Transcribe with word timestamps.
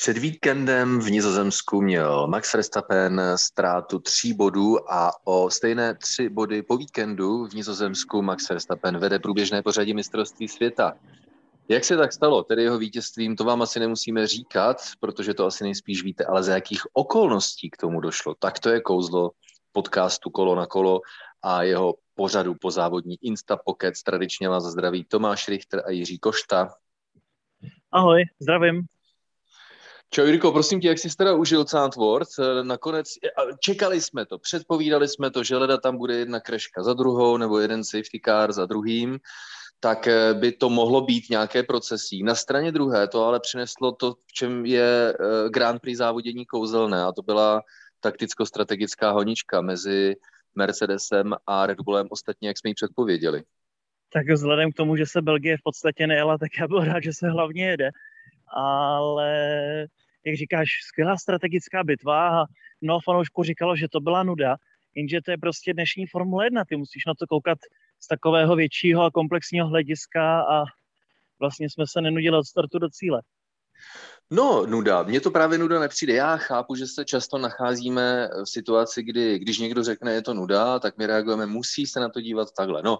Před 0.00 0.18
víkendem 0.18 1.00
v 1.00 1.10
Nizozemsku 1.10 1.82
měl 1.82 2.26
Max 2.26 2.54
Verstappen 2.54 3.20
ztrátu 3.36 3.98
tří 3.98 4.32
bodů 4.34 4.92
a 4.92 5.12
o 5.24 5.50
stejné 5.50 5.94
tři 5.94 6.28
body 6.28 6.62
po 6.62 6.76
víkendu 6.76 7.46
v 7.46 7.54
Nizozemsku 7.54 8.22
Max 8.22 8.48
Verstappen 8.48 8.98
vede 8.98 9.18
průběžné 9.18 9.62
pořadí 9.62 9.94
mistrovství 9.94 10.48
světa. 10.48 10.92
Jak 11.68 11.84
se 11.84 11.96
tak 11.96 12.12
stalo, 12.12 12.42
tedy 12.42 12.62
jeho 12.62 12.78
vítězstvím, 12.78 13.36
to 13.36 13.44
vám 13.44 13.62
asi 13.62 13.80
nemusíme 13.80 14.26
říkat, 14.26 14.76
protože 15.00 15.34
to 15.34 15.46
asi 15.46 15.64
nejspíš 15.64 16.02
víte, 16.02 16.24
ale 16.24 16.42
za 16.42 16.54
jakých 16.54 16.82
okolností 16.92 17.70
k 17.70 17.76
tomu 17.76 18.00
došlo. 18.00 18.34
Tak 18.38 18.58
to 18.58 18.68
je 18.68 18.80
kouzlo 18.80 19.30
podcastu 19.72 20.30
Kolo 20.30 20.54
na 20.54 20.66
kolo 20.66 21.00
a 21.42 21.62
jeho 21.62 21.94
pořadu 22.14 22.54
po 22.60 22.70
závodní 22.70 23.16
Insta 23.22 23.56
Pocket. 23.56 23.94
Tradičně 24.04 24.48
vás 24.48 24.64
zdraví 24.64 25.04
Tomáš 25.04 25.48
Richter 25.48 25.82
a 25.86 25.90
Jiří 25.90 26.18
Košta. 26.18 26.74
Ahoj, 27.92 28.24
zdravím. 28.40 28.86
Čau 30.12 30.24
Jirko, 30.24 30.52
prosím 30.52 30.80
tě, 30.80 30.88
jak 30.88 30.98
jsi 30.98 31.16
teda 31.16 31.34
užil 31.34 31.66
Sandworth? 31.66 32.30
Nakonec 32.62 33.08
čekali 33.60 34.00
jsme 34.00 34.26
to, 34.26 34.38
předpovídali 34.38 35.08
jsme 35.08 35.30
to, 35.30 35.44
že 35.44 35.56
leda 35.56 35.76
tam 35.76 35.96
bude 35.96 36.14
jedna 36.14 36.40
kreška 36.40 36.82
za 36.82 36.94
druhou 36.94 37.36
nebo 37.36 37.58
jeden 37.58 37.84
safety 37.84 38.20
car 38.24 38.52
za 38.52 38.66
druhým, 38.66 39.18
tak 39.80 40.06
eh, 40.06 40.34
by 40.34 40.52
to 40.52 40.70
mohlo 40.70 41.00
být 41.00 41.30
nějaké 41.30 41.62
procesí. 41.62 42.22
Na 42.22 42.34
straně 42.34 42.72
druhé 42.72 43.08
to 43.08 43.24
ale 43.24 43.40
přineslo 43.40 43.92
to, 43.92 44.14
v 44.14 44.32
čem 44.32 44.66
je 44.66 45.14
eh, 45.14 45.48
Grand 45.48 45.82
Prix 45.82 45.98
závodění 45.98 46.46
kouzelné 46.46 47.02
a 47.02 47.12
to 47.12 47.22
byla 47.22 47.62
takticko-strategická 48.00 49.10
honička 49.10 49.60
mezi 49.60 50.16
Mercedesem 50.54 51.34
a 51.46 51.66
Red 51.66 51.80
Bullem, 51.80 52.06
ostatně 52.10 52.48
jak 52.48 52.58
jsme 52.58 52.70
ji 52.70 52.74
předpověděli. 52.74 53.42
Tak 54.12 54.30
vzhledem 54.30 54.72
k 54.72 54.76
tomu, 54.76 54.96
že 54.96 55.06
se 55.06 55.22
Belgie 55.22 55.56
v 55.56 55.62
podstatě 55.64 56.06
nejela, 56.06 56.38
tak 56.38 56.48
já 56.60 56.68
byl 56.68 56.84
rád, 56.84 57.02
že 57.02 57.12
se 57.12 57.28
hlavně 57.28 57.66
jede. 57.66 57.90
Ale 58.56 59.86
jak 60.24 60.36
říkáš, 60.36 60.68
skvělá 60.82 61.16
strategická 61.16 61.84
bitva 61.84 62.42
a 62.42 62.44
mnoho 62.80 63.00
fanoušků 63.00 63.42
říkalo, 63.42 63.76
že 63.76 63.88
to 63.88 64.00
byla 64.00 64.22
nuda, 64.22 64.56
jenže 64.94 65.20
to 65.24 65.30
je 65.30 65.38
prostě 65.38 65.74
dnešní 65.74 66.06
Formule 66.06 66.46
1, 66.46 66.64
ty 66.64 66.76
musíš 66.76 67.06
na 67.06 67.14
to 67.14 67.26
koukat 67.26 67.58
z 68.00 68.08
takového 68.08 68.56
většího 68.56 69.04
a 69.04 69.10
komplexního 69.10 69.68
hlediska 69.68 70.40
a 70.40 70.64
vlastně 71.38 71.70
jsme 71.70 71.84
se 71.86 72.00
nenudili 72.00 72.36
od 72.36 72.44
startu 72.44 72.78
do 72.78 72.88
cíle. 72.88 73.22
No, 74.32 74.66
nuda. 74.66 75.02
Mně 75.02 75.20
to 75.20 75.30
právě 75.30 75.58
nuda 75.58 75.80
nepřijde. 75.80 76.14
Já 76.14 76.36
chápu, 76.36 76.74
že 76.74 76.86
se 76.86 77.04
často 77.04 77.38
nacházíme 77.38 78.28
v 78.44 78.50
situaci, 78.50 79.02
kdy 79.02 79.38
když 79.38 79.58
někdo 79.58 79.84
řekne, 79.84 80.12
je 80.12 80.22
to 80.22 80.34
nuda, 80.34 80.78
tak 80.78 80.98
my 80.98 81.06
reagujeme, 81.06 81.46
musí 81.46 81.86
se 81.86 82.00
na 82.00 82.08
to 82.08 82.20
dívat 82.20 82.48
takhle. 82.56 82.82
No, 82.82 82.98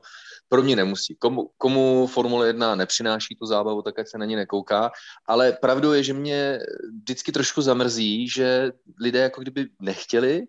pro 0.48 0.62
mě 0.62 0.76
nemusí. 0.76 1.14
Komu, 1.14 1.50
komu 1.58 2.06
Formule 2.06 2.46
1 2.46 2.74
nepřináší 2.74 3.36
tu 3.36 3.46
zábavu, 3.46 3.82
tak 3.82 3.98
ať 3.98 4.08
se 4.08 4.18
na 4.18 4.24
ní 4.24 4.36
nekouká. 4.36 4.90
Ale 5.26 5.52
pravdou 5.52 5.92
je, 5.92 6.02
že 6.02 6.12
mě 6.12 6.58
vždycky 7.02 7.32
trošku 7.32 7.62
zamrzí, 7.62 8.28
že 8.28 8.72
lidé 9.00 9.18
jako 9.18 9.40
kdyby 9.40 9.68
nechtěli, 9.80 10.42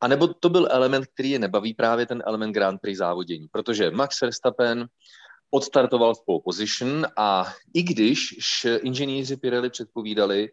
a 0.00 0.08
nebo 0.08 0.28
to 0.28 0.48
byl 0.48 0.68
element, 0.70 1.06
který 1.06 1.30
je 1.30 1.38
nebaví, 1.38 1.74
právě 1.74 2.06
ten 2.06 2.22
element 2.26 2.54
Grand 2.54 2.80
Prix 2.80 2.98
závodění. 2.98 3.48
Protože 3.52 3.90
Max 3.90 4.20
Verstappen 4.20 4.86
odstartoval 5.50 6.14
v 6.14 6.24
pole 6.26 6.40
position 6.44 7.06
a 7.16 7.52
i 7.74 7.82
když 7.82 8.34
inženýři 8.82 9.36
Pirelli 9.36 9.70
předpovídali, 9.70 10.50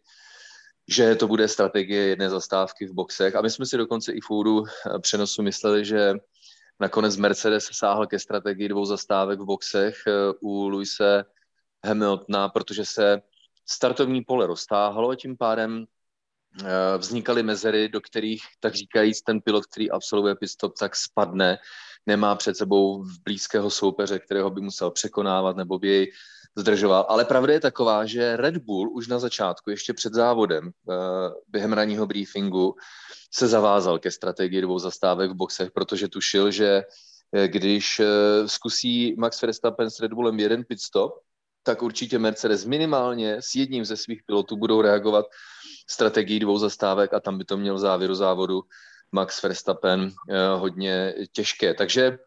že 0.88 1.16
to 1.16 1.28
bude 1.28 1.48
strategie 1.48 2.02
jedné 2.02 2.30
zastávky 2.30 2.86
v 2.86 2.94
boxech 2.94 3.36
a 3.36 3.42
my 3.42 3.50
jsme 3.50 3.66
si 3.66 3.78
dokonce 3.78 4.14
i 4.14 4.20
v 4.22 4.30
eh, 4.66 5.00
přenosu 5.00 5.44
mysleli, 5.44 5.86
že 5.86 6.14
nakonec 6.80 7.18
Mercedes 7.18 7.70
sáhl 7.72 8.08
ke 8.08 8.20
strategii 8.20 8.70
dvou 8.70 8.86
zastávek 8.86 9.40
v 9.40 9.46
boxech 9.46 9.96
eh, 10.08 10.12
u 10.42 10.68
Luise 10.68 11.24
Hamiltona, 11.86 12.50
protože 12.50 12.86
se 12.86 13.22
startovní 13.70 14.22
pole 14.24 14.48
roztáhlo 14.48 15.10
a 15.10 15.16
tím 15.16 15.38
pádem 15.38 15.86
eh, 15.86 16.98
vznikaly 16.98 17.44
mezery, 17.44 17.90
do 17.90 18.02
kterých, 18.02 18.44
tak 18.60 18.76
říkajíc, 18.76 19.22
ten 19.22 19.42
pilot, 19.42 19.66
který 19.66 19.92
absolvuje 19.92 20.36
pitstop, 20.36 20.74
tak 20.80 20.96
spadne 20.96 21.58
nemá 22.06 22.36
před 22.36 22.58
sebou 22.58 23.06
blízkého 23.26 23.70
soupeře, 23.70 24.20
kterého 24.20 24.50
by 24.50 24.62
musel 24.62 24.92
překonávat 24.92 25.58
nebo 25.58 25.80
by 25.80 25.88
jej 25.88 26.12
zdržoval. 26.56 27.06
Ale 27.10 27.26
pravda 27.26 27.54
je 27.54 27.60
taková, 27.60 28.06
že 28.06 28.38
Red 28.38 28.58
Bull 28.58 28.90
už 28.94 29.08
na 29.08 29.20
začátku, 29.20 29.70
ještě 29.70 29.94
před 29.94 30.14
závodem, 30.14 30.70
eh, 30.70 30.94
během 31.48 31.74
ranního 31.74 32.06
briefingu, 32.06 32.76
se 33.34 33.48
zavázal 33.48 34.00
ke 34.00 34.12
strategii 34.12 34.62
dvou 34.62 34.80
zastávek 34.80 35.32
v 35.32 35.36
boxech, 35.36 35.72
protože 35.72 36.08
tušil, 36.08 36.52
že 36.52 36.84
eh, 37.36 37.48
když 37.48 38.00
eh, 38.00 38.06
zkusí 38.48 39.16
Max 39.18 39.42
Verstappen 39.42 39.90
s 39.90 40.00
Red 40.00 40.14
Bullem 40.14 40.40
jeden 40.40 40.64
pit 40.64 40.80
stop, 40.82 41.14
tak 41.64 41.82
určitě 41.82 42.20
Mercedes 42.20 42.66
minimálně 42.66 43.38
s 43.40 43.56
jedním 43.56 43.86
ze 43.86 43.98
svých 43.98 44.22
pilotů 44.26 44.58
budou 44.58 44.82
reagovat 44.82 45.26
strategii 45.90 46.40
dvou 46.40 46.58
zastávek 46.58 47.14
a 47.14 47.20
tam 47.20 47.38
by 47.38 47.46
to 47.46 47.58
měl 47.58 47.76
v 47.76 47.80
závěru 47.80 48.16
závodu 48.16 48.62
Max 49.14 49.44
Verstappen 49.44 50.12
eh, 50.30 50.48
hodně 50.56 51.14
těžké. 51.32 51.74
Takže 51.74 52.18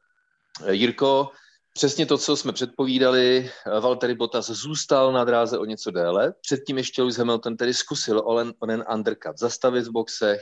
eh, 0.65 0.75
Jirko, 0.75 1.31
přesně 1.73 2.07
to, 2.07 2.19
co 2.19 2.37
jsme 2.37 2.53
předpovídali, 2.53 3.51
eh, 3.67 3.81
Valtteri 3.81 4.15
Bottas 4.15 4.51
zůstal 4.51 5.13
na 5.13 5.25
dráze 5.25 5.59
o 5.59 5.65
něco 5.65 5.91
déle. 5.91 6.35
Předtím 6.41 6.79
ještě 6.79 7.03
Lewis 7.03 7.19
Hamilton 7.19 7.57
tedy 7.57 7.75
zkusil 7.75 8.23
onen, 8.25 8.53
onen 8.59 8.85
undercut 8.95 9.39
zastavit 9.39 9.87
v 9.87 9.93
boxech, 9.93 10.41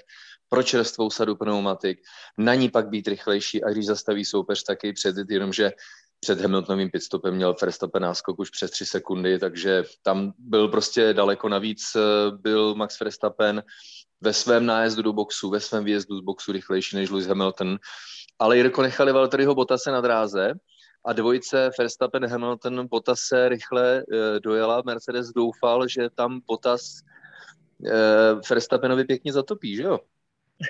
pro 0.48 0.62
čerstvou 0.62 1.10
sadu 1.10 1.36
pneumatik, 1.36 1.98
na 2.38 2.54
ní 2.54 2.70
pak 2.70 2.88
být 2.88 3.08
rychlejší 3.08 3.64
a 3.64 3.70
když 3.70 3.86
zastaví 3.86 4.24
soupeř, 4.24 4.62
tak 4.62 4.84
jej 4.84 4.92
předjet, 4.92 5.30
jenomže 5.30 5.72
před 6.20 6.40
Hamiltonovým 6.40 6.90
pitstopem 6.90 7.34
měl 7.34 7.56
Verstappen 7.62 8.02
náskok 8.02 8.38
už 8.38 8.50
přes 8.50 8.70
tři 8.70 8.86
sekundy, 8.86 9.38
takže 9.38 9.84
tam 10.02 10.32
byl 10.38 10.68
prostě 10.68 11.12
daleko 11.12 11.48
navíc, 11.48 11.96
byl 12.30 12.74
Max 12.74 13.00
Verstappen 13.00 13.62
ve 14.24 14.32
svém 14.32 14.66
nájezdu 14.66 15.02
do 15.02 15.12
boxu, 15.12 15.50
ve 15.50 15.60
svém 15.60 15.84
výjezdu 15.84 16.16
z 16.16 16.20
boxu 16.20 16.52
rychlejší 16.52 16.96
než 16.96 17.10
Lewis 17.10 17.26
Hamilton. 17.26 17.78
Ale 18.38 18.56
Jirko 18.56 18.82
nechali 18.82 19.12
Valtteriho 19.12 19.54
Bottase 19.54 19.90
na 19.90 20.00
dráze 20.00 20.52
a 21.04 21.12
dvojice 21.12 21.70
Verstappen 21.78 22.26
Hamilton 22.26 22.86
Bottase 22.88 23.48
rychle 23.48 23.98
e, 23.98 24.04
dojela. 24.40 24.82
Mercedes 24.86 25.32
doufal, 25.32 25.88
že 25.88 26.10
tam 26.10 26.40
Bottas 26.46 27.00
e, 27.86 28.34
Verstappenovi 28.50 29.04
pěkně 29.04 29.32
zatopí, 29.32 29.76
že 29.76 29.82
jo? 29.82 29.98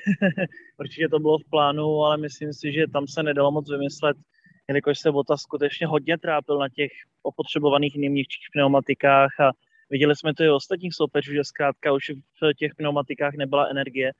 Určitě 0.80 1.08
to 1.08 1.18
bylo 1.18 1.38
v 1.38 1.50
plánu, 1.50 2.04
ale 2.04 2.16
myslím 2.16 2.52
si, 2.52 2.72
že 2.72 2.84
tam 2.92 3.06
se 3.06 3.22
nedalo 3.22 3.50
moc 3.50 3.70
vymyslet, 3.70 4.16
jelikož 4.68 4.98
se 4.98 5.12
Bottas 5.12 5.40
skutečně 5.40 5.86
hodně 5.86 6.18
trápil 6.18 6.58
na 6.58 6.68
těch 6.68 6.90
opotřebovaných 7.22 7.96
nejměkčích 7.96 8.46
pneumatikách 8.52 9.40
a 9.40 9.52
Viděli 9.94 10.16
jsme 10.16 10.34
to 10.34 10.44
i 10.44 10.50
ostatních 10.50 10.94
soupeřů, 10.94 11.32
že 11.32 11.44
zkrátka 11.44 11.92
už 11.92 12.10
v 12.40 12.54
těch 12.54 12.74
pneumatikách 12.74 13.34
nebyla 13.34 13.66
energie 13.66 14.12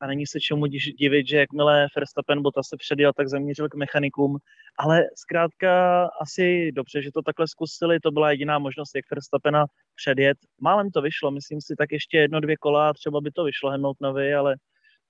a 0.00 0.06
není 0.06 0.26
se 0.26 0.40
čemu 0.40 0.66
divit, 0.66 1.26
že 1.26 1.36
jakmile 1.36 1.86
Verstappen 1.96 2.42
Bota 2.42 2.62
se 2.62 2.76
předjel, 2.76 3.12
tak 3.12 3.28
zamířil 3.28 3.68
k 3.68 3.74
mechanikům, 3.74 4.38
ale 4.78 5.02
zkrátka 5.14 6.04
asi 6.20 6.72
dobře, 6.72 7.02
že 7.02 7.12
to 7.12 7.22
takhle 7.22 7.48
zkusili, 7.48 8.00
to 8.00 8.10
byla 8.10 8.30
jediná 8.30 8.58
možnost, 8.58 8.94
jak 8.94 9.10
Verstappena 9.10 9.66
předjet. 9.94 10.38
Málem 10.60 10.90
to 10.90 11.02
vyšlo, 11.02 11.30
myslím 11.30 11.60
si, 11.60 11.74
tak 11.78 11.92
ještě 11.92 12.18
jedno, 12.18 12.40
dvě 12.40 12.56
kola, 12.56 12.92
třeba 12.92 13.20
by 13.20 13.30
to 13.30 13.44
vyšlo 13.44 13.70
Hamiltonovi, 13.70 14.34
ale 14.34 14.56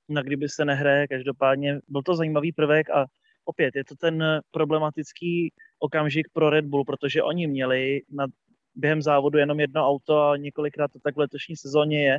na 0.09 0.22
kdyby 0.22 0.49
se 0.49 0.65
nehraje, 0.65 1.09
každopádně 1.09 1.78
byl 1.88 2.03
to 2.03 2.16
zajímavý 2.16 2.53
prvek 2.53 2.91
a 2.91 3.06
opět 3.44 3.76
je 3.76 3.84
to 3.84 3.94
ten 3.97 4.41
problematický 4.50 5.53
okamžik 5.78 6.26
pro 6.32 6.50
Red 6.50 6.65
Bull, 6.65 6.84
protože 6.84 7.22
oni 7.22 7.47
měli 7.47 8.03
na 8.10 8.26
během 8.76 9.03
závodu 9.03 9.38
jenom 9.38 9.60
jedno 9.60 9.88
auto 9.88 10.20
a 10.20 10.37
několikrát 10.37 10.92
to 10.92 10.98
tak 11.03 11.16
v 11.16 11.19
letošní 11.19 11.56
sezóně 11.56 12.04
je. 12.04 12.19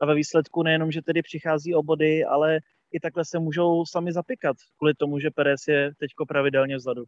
A 0.00 0.06
ve 0.06 0.14
výsledku 0.14 0.62
nejenom, 0.62 0.92
že 0.92 1.02
tedy 1.02 1.22
přichází 1.22 1.74
o 1.74 1.82
body, 1.82 2.24
ale 2.24 2.60
i 2.92 3.00
takhle 3.00 3.24
se 3.24 3.38
můžou 3.38 3.84
sami 3.86 4.12
zapíkat, 4.12 4.56
kvůli 4.78 4.94
tomu, 4.94 5.18
že 5.18 5.30
Perez 5.30 5.60
je 5.68 5.92
teďko 5.98 6.26
pravidelně 6.26 6.76
vzadu. 6.76 7.04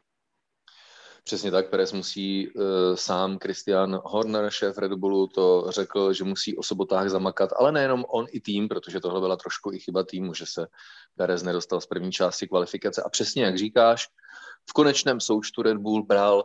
Přesně 1.24 1.50
tak, 1.50 1.70
Perez 1.70 1.92
musí 1.92 2.48
uh, 2.48 2.62
sám, 2.94 3.38
Christian 3.38 4.00
Horner, 4.04 4.50
šéf 4.50 4.78
Red 4.78 4.92
Bullu, 4.92 5.26
to 5.26 5.66
řekl, 5.68 6.12
že 6.12 6.24
musí 6.24 6.56
o 6.56 6.62
sobotách 6.62 7.08
zamakat, 7.08 7.50
ale 7.58 7.72
nejenom 7.72 8.04
on 8.08 8.26
i 8.30 8.40
tým, 8.40 8.68
protože 8.68 9.00
tohle 9.00 9.20
byla 9.20 9.36
trošku 9.36 9.72
i 9.72 9.78
chyba 9.78 10.04
týmu, 10.04 10.34
že 10.34 10.46
se 10.46 10.66
Perez 11.16 11.42
nedostal 11.42 11.80
z 11.80 11.86
první 11.86 12.12
části 12.12 12.48
kvalifikace. 12.48 13.02
A 13.02 13.08
přesně 13.08 13.44
jak 13.44 13.58
říkáš, 13.58 14.08
v 14.70 14.72
konečném 14.72 15.20
součtu 15.20 15.62
Red 15.62 15.76
Bull 15.76 16.06
bral 16.06 16.44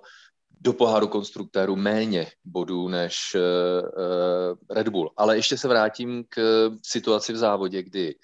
do 0.61 0.73
poháru 0.73 1.07
konstruktérů 1.07 1.75
méně 1.75 2.27
bodů 2.45 2.87
než 2.87 3.35
uh, 3.35 4.55
Red 4.69 4.87
Bull. 4.87 5.11
Ale 5.17 5.35
ještě 5.35 5.57
se 5.57 5.67
vrátím 5.67 6.23
k 6.29 6.69
situaci 6.85 7.33
v 7.33 7.37
závodě, 7.37 7.83
kdy 7.83 8.15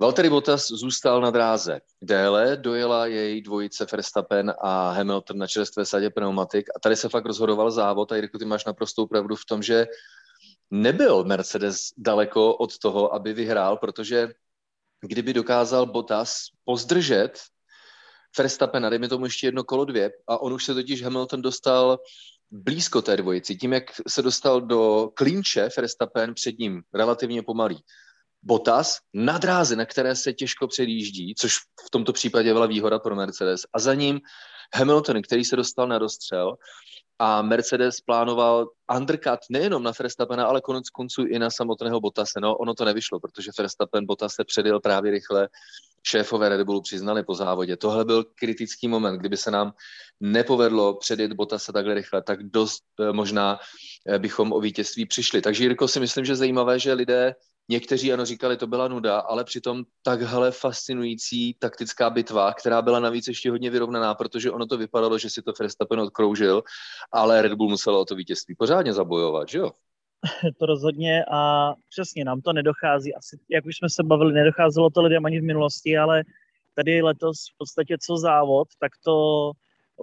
Valtteri 0.00 0.30
Bottas 0.30 0.68
zůstal 0.68 1.20
na 1.20 1.30
dráze. 1.30 1.80
Déle 2.02 2.56
dojela 2.56 3.06
její 3.06 3.42
dvojice 3.42 3.86
Verstappen 3.92 4.54
a 4.60 4.90
Hamilton 4.90 5.38
na 5.38 5.46
čerstvé 5.46 5.86
sadě 5.86 6.10
pneumatik 6.10 6.68
a 6.76 6.80
tady 6.80 6.96
se 6.96 7.08
fakt 7.08 7.26
rozhodoval 7.26 7.70
závod 7.70 8.12
a 8.12 8.16
Jirku, 8.16 8.38
ty 8.38 8.44
máš 8.44 8.64
naprostou 8.64 9.06
pravdu 9.06 9.36
v 9.36 9.44
tom, 9.44 9.62
že 9.62 9.86
nebyl 10.70 11.24
Mercedes 11.24 11.88
daleko 11.96 12.56
od 12.56 12.78
toho, 12.78 13.14
aby 13.14 13.32
vyhrál, 13.32 13.76
protože 13.76 14.28
kdyby 15.00 15.32
dokázal 15.32 15.86
Bottas 15.86 16.44
pozdržet 16.64 17.40
Verstappen, 18.38 18.86
dejme 18.90 19.08
tomu 19.08 19.24
ještě 19.24 19.46
jedno 19.46 19.64
kolo 19.64 19.84
dvě, 19.84 20.10
a 20.26 20.38
on 20.38 20.52
už 20.52 20.64
se 20.64 20.74
totiž 20.74 21.02
Hamilton 21.02 21.42
dostal 21.42 21.98
blízko 22.50 23.02
té 23.02 23.16
dvojici, 23.16 23.56
tím, 23.56 23.72
jak 23.72 23.84
se 24.08 24.22
dostal 24.22 24.60
do 24.60 25.10
klinče 25.14 25.68
Verstappen 25.76 26.34
před 26.34 26.58
ním 26.58 26.82
relativně 26.94 27.42
pomalý. 27.42 27.78
Bottas 28.42 28.98
na 29.14 29.38
dráze, 29.38 29.76
na 29.76 29.84
které 29.86 30.16
se 30.16 30.32
těžko 30.32 30.66
předjíždí, 30.68 31.34
což 31.38 31.56
v 31.86 31.90
tomto 31.90 32.12
případě 32.12 32.52
byla 32.52 32.66
výhoda 32.66 32.98
pro 32.98 33.16
Mercedes. 33.16 33.60
A 33.74 33.78
za 33.78 33.94
ním 33.94 34.20
Hamilton, 34.74 35.22
který 35.22 35.44
se 35.44 35.56
dostal 35.56 35.88
na 35.88 35.98
dostřel 35.98 36.56
a 37.18 37.42
Mercedes 37.42 38.00
plánoval 38.00 38.70
undercut 38.96 39.38
nejenom 39.50 39.82
na 39.82 39.92
Verstappena, 39.98 40.46
ale 40.46 40.60
konec 40.60 40.90
konců 40.90 41.26
i 41.26 41.38
na 41.38 41.50
samotného 41.50 42.00
Bottase. 42.00 42.40
No, 42.40 42.56
ono 42.56 42.74
to 42.74 42.84
nevyšlo, 42.84 43.20
protože 43.20 43.50
Verstappen 43.58 44.06
Bottas 44.06 44.34
se 44.34 44.44
předjel 44.44 44.80
právě 44.80 45.10
rychle. 45.10 45.48
Šéfové 46.02 46.48
Red 46.48 46.62
Bullu 46.62 46.82
přiznali 46.82 47.22
po 47.22 47.34
závodě. 47.34 47.76
Tohle 47.76 48.04
byl 48.04 48.24
kritický 48.24 48.88
moment. 48.88 49.18
Kdyby 49.18 49.36
se 49.36 49.50
nám 49.50 49.72
nepovedlo 50.20 50.94
předjet 50.94 51.32
Bottase 51.32 51.72
takhle 51.72 51.94
rychle, 51.94 52.22
tak 52.22 52.42
dost 52.42 52.82
eh, 53.00 53.12
možná 53.12 53.58
eh, 54.08 54.18
bychom 54.18 54.52
o 54.52 54.60
vítězství 54.60 55.06
přišli. 55.06 55.42
Takže 55.42 55.64
Jirko 55.64 55.88
si 55.88 56.00
myslím, 56.00 56.24
že 56.24 56.36
zajímavé, 56.36 56.78
že 56.78 56.92
lidé 56.92 57.34
Někteří 57.70 58.12
ano 58.12 58.24
říkali, 58.24 58.56
to 58.56 58.66
byla 58.66 58.88
nuda, 58.88 59.18
ale 59.18 59.44
přitom 59.44 59.84
takhle 60.02 60.50
fascinující 60.50 61.54
taktická 61.54 62.10
bitva, 62.10 62.52
která 62.52 62.82
byla 62.82 63.00
navíc 63.00 63.28
ještě 63.28 63.50
hodně 63.50 63.70
vyrovnaná, 63.70 64.14
protože 64.14 64.50
ono 64.50 64.66
to 64.66 64.78
vypadalo, 64.78 65.18
že 65.18 65.30
si 65.30 65.42
to 65.42 65.52
Verstappen 65.60 66.00
odkroužil, 66.00 66.62
ale 67.12 67.42
Red 67.42 67.54
Bull 67.54 67.70
musel 67.70 67.96
o 67.96 68.04
to 68.04 68.14
vítězství 68.14 68.54
pořádně 68.54 68.92
zabojovat, 68.92 69.48
že 69.48 69.58
jo? 69.58 69.70
To 70.58 70.66
rozhodně 70.66 71.24
a 71.30 71.72
přesně 71.88 72.24
nám 72.24 72.40
to 72.40 72.52
nedochází. 72.52 73.14
Asi, 73.14 73.38
jak 73.50 73.66
už 73.66 73.76
jsme 73.76 73.88
se 73.90 74.02
bavili, 74.02 74.32
nedocházelo 74.32 74.90
to 74.90 75.02
lidem 75.02 75.26
ani 75.26 75.40
v 75.40 75.44
minulosti, 75.44 75.98
ale 75.98 76.24
tady 76.74 77.02
letos 77.02 77.36
v 77.54 77.58
podstatě 77.58 77.96
co 78.06 78.16
závod, 78.16 78.68
tak 78.80 78.92
to 79.04 79.50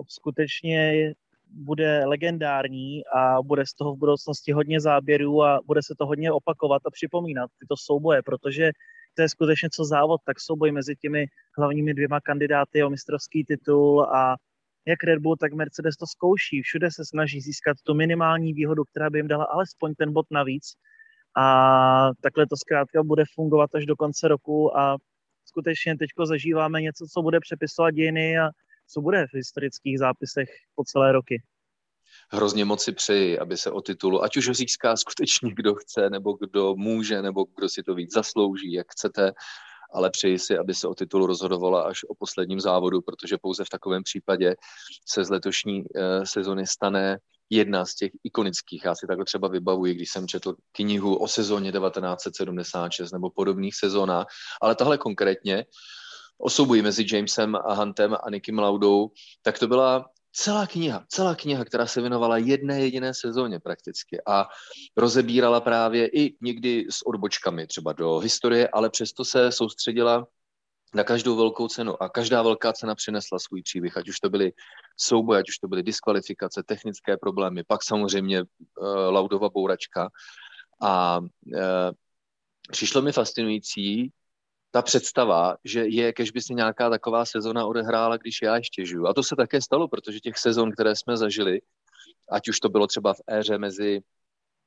skutečně 0.07 1.13
bude 1.49 2.05
legendární 2.05 3.05
a 3.05 3.41
bude 3.41 3.65
z 3.65 3.73
toho 3.73 3.95
v 3.95 3.99
budoucnosti 3.99 4.51
hodně 4.51 4.81
záběrů 4.81 5.43
a 5.43 5.59
bude 5.65 5.81
se 5.83 5.95
to 5.97 6.05
hodně 6.05 6.31
opakovat 6.31 6.81
a 6.85 6.91
připomínat 6.91 7.49
tyto 7.59 7.75
souboje, 7.77 8.21
protože 8.23 8.71
to 9.13 9.21
je 9.21 9.29
skutečně 9.29 9.69
co 9.69 9.85
závod, 9.85 10.21
tak 10.25 10.39
souboj 10.39 10.71
mezi 10.71 10.95
těmi 10.95 11.25
hlavními 11.57 11.93
dvěma 11.93 12.21
kandidáty 12.21 12.83
o 12.83 12.89
mistrovský 12.89 13.45
titul 13.45 14.03
a 14.03 14.35
jak 14.87 15.03
Red 15.03 15.19
Bull, 15.19 15.37
tak 15.37 15.53
Mercedes 15.53 15.95
to 15.95 16.07
zkouší. 16.07 16.61
Všude 16.61 16.91
se 16.91 17.05
snaží 17.05 17.41
získat 17.41 17.77
tu 17.83 17.93
minimální 17.93 18.53
výhodu, 18.53 18.83
která 18.83 19.09
by 19.09 19.19
jim 19.19 19.27
dala 19.27 19.45
alespoň 19.45 19.93
ten 19.97 20.13
bod 20.13 20.25
navíc. 20.31 20.63
A 21.37 22.09
takhle 22.21 22.47
to 22.47 22.57
zkrátka 22.57 23.03
bude 23.03 23.23
fungovat 23.35 23.75
až 23.75 23.85
do 23.85 23.95
konce 23.95 24.27
roku 24.27 24.77
a 24.77 24.97
skutečně 25.45 25.97
teď 25.97 26.09
zažíváme 26.25 26.81
něco, 26.81 27.05
co 27.13 27.21
bude 27.21 27.39
přepisovat 27.39 27.91
dějiny 27.91 28.39
a 28.39 28.49
co 28.87 29.01
bude 29.01 29.25
v 29.27 29.35
historických 29.35 29.99
zápisech 29.99 30.49
po 30.75 30.83
celé 30.83 31.11
roky. 31.11 31.43
Hrozně 32.31 32.65
moc 32.65 32.83
si 32.83 32.91
přeji, 32.91 33.39
aby 33.39 33.57
se 33.57 33.71
o 33.71 33.81
titulu, 33.81 34.23
ať 34.23 34.37
už 34.37 34.47
ho 34.47 34.53
získá 34.53 34.95
skutečně 34.95 35.53
kdo 35.53 35.75
chce, 35.75 36.09
nebo 36.09 36.33
kdo 36.33 36.75
může, 36.75 37.21
nebo 37.21 37.45
kdo 37.57 37.69
si 37.69 37.83
to 37.83 37.95
víc 37.95 38.13
zaslouží, 38.13 38.73
jak 38.73 38.87
chcete, 38.91 39.31
ale 39.95 40.09
přeji 40.09 40.39
si, 40.39 40.57
aby 40.57 40.73
se 40.73 40.87
o 40.87 40.95
titulu 40.95 41.25
rozhodovala 41.25 41.81
až 41.81 42.03
o 42.03 42.15
posledním 42.15 42.59
závodu, 42.59 43.01
protože 43.01 43.37
pouze 43.41 43.65
v 43.65 43.69
takovém 43.69 44.03
případě 44.03 44.55
se 45.07 45.23
z 45.23 45.29
letošní 45.29 45.83
uh, 45.83 46.23
sezony 46.23 46.67
stane 46.67 47.17
jedna 47.49 47.85
z 47.85 47.95
těch 47.95 48.11
ikonických. 48.23 48.85
Já 48.85 48.95
si 48.95 49.07
takhle 49.07 49.25
třeba 49.25 49.47
vybavuji, 49.47 49.93
když 49.93 50.11
jsem 50.11 50.27
četl 50.27 50.55
knihu 50.71 51.15
o 51.15 51.27
sezóně 51.27 51.71
1976 51.71 53.11
nebo 53.11 53.29
podobných 53.29 53.75
sezónách, 53.75 54.27
ale 54.61 54.75
tahle 54.75 54.97
konkrétně 54.97 55.65
o 56.37 56.49
souboji 56.49 56.81
mezi 56.81 57.05
Jamesem 57.11 57.55
a 57.55 57.73
Huntem 57.73 58.17
a 58.23 58.29
Nikim 58.29 58.59
Laudou, 58.59 59.09
tak 59.41 59.59
to 59.59 59.67
byla 59.67 60.05
celá 60.35 60.67
kniha, 60.67 61.05
celá 61.09 61.35
kniha, 61.35 61.65
která 61.65 61.87
se 61.87 62.01
věnovala 62.01 62.37
jedné 62.37 62.79
jediné 62.79 63.13
sezóně 63.13 63.59
prakticky 63.59 64.17
a 64.27 64.45
rozebírala 64.97 65.61
právě 65.61 66.07
i 66.07 66.35
někdy 66.41 66.87
s 66.89 67.07
odbočkami 67.07 67.67
třeba 67.67 67.93
do 67.93 68.17
historie, 68.17 68.67
ale 68.67 68.89
přesto 68.89 69.25
se 69.25 69.51
soustředila 69.51 70.27
na 70.93 71.03
každou 71.03 71.35
velkou 71.35 71.67
cenu 71.67 72.03
a 72.03 72.09
každá 72.09 72.41
velká 72.41 72.73
cena 72.73 72.95
přinesla 72.95 73.39
svůj 73.39 73.61
příběh, 73.61 73.97
ať 73.97 74.09
už 74.09 74.19
to 74.19 74.29
byly 74.29 74.53
souboje, 74.97 75.39
ať 75.39 75.49
už 75.49 75.57
to 75.57 75.67
byly 75.67 75.83
diskvalifikace, 75.83 76.63
technické 76.63 77.17
problémy, 77.17 77.63
pak 77.67 77.83
samozřejmě 77.83 78.41
uh, 78.41 78.47
Laudova 79.09 79.49
bouračka. 79.49 80.09
A 80.81 81.19
uh, 81.19 81.91
přišlo 82.71 83.01
mi 83.01 83.11
fascinující, 83.11 84.11
ta 84.75 84.81
představa, 84.81 85.55
že 85.63 85.85
je, 85.87 86.13
kež 86.13 86.31
by 86.31 86.41
si 86.41 86.53
nějaká 86.53 86.89
taková 86.89 87.25
sezona 87.25 87.65
odehrála, 87.65 88.17
když 88.17 88.41
já 88.41 88.57
ještě 88.57 88.85
žiju. 88.85 89.07
A 89.07 89.13
to 89.13 89.23
se 89.23 89.35
také 89.35 89.61
stalo, 89.61 89.87
protože 89.87 90.19
těch 90.19 90.37
sezon, 90.37 90.71
které 90.71 90.95
jsme 90.95 91.17
zažili, 91.17 91.61
ať 92.31 92.49
už 92.49 92.59
to 92.59 92.69
bylo 92.69 92.87
třeba 92.87 93.13
v 93.13 93.21
éře 93.27 93.57
mezi 93.57 94.01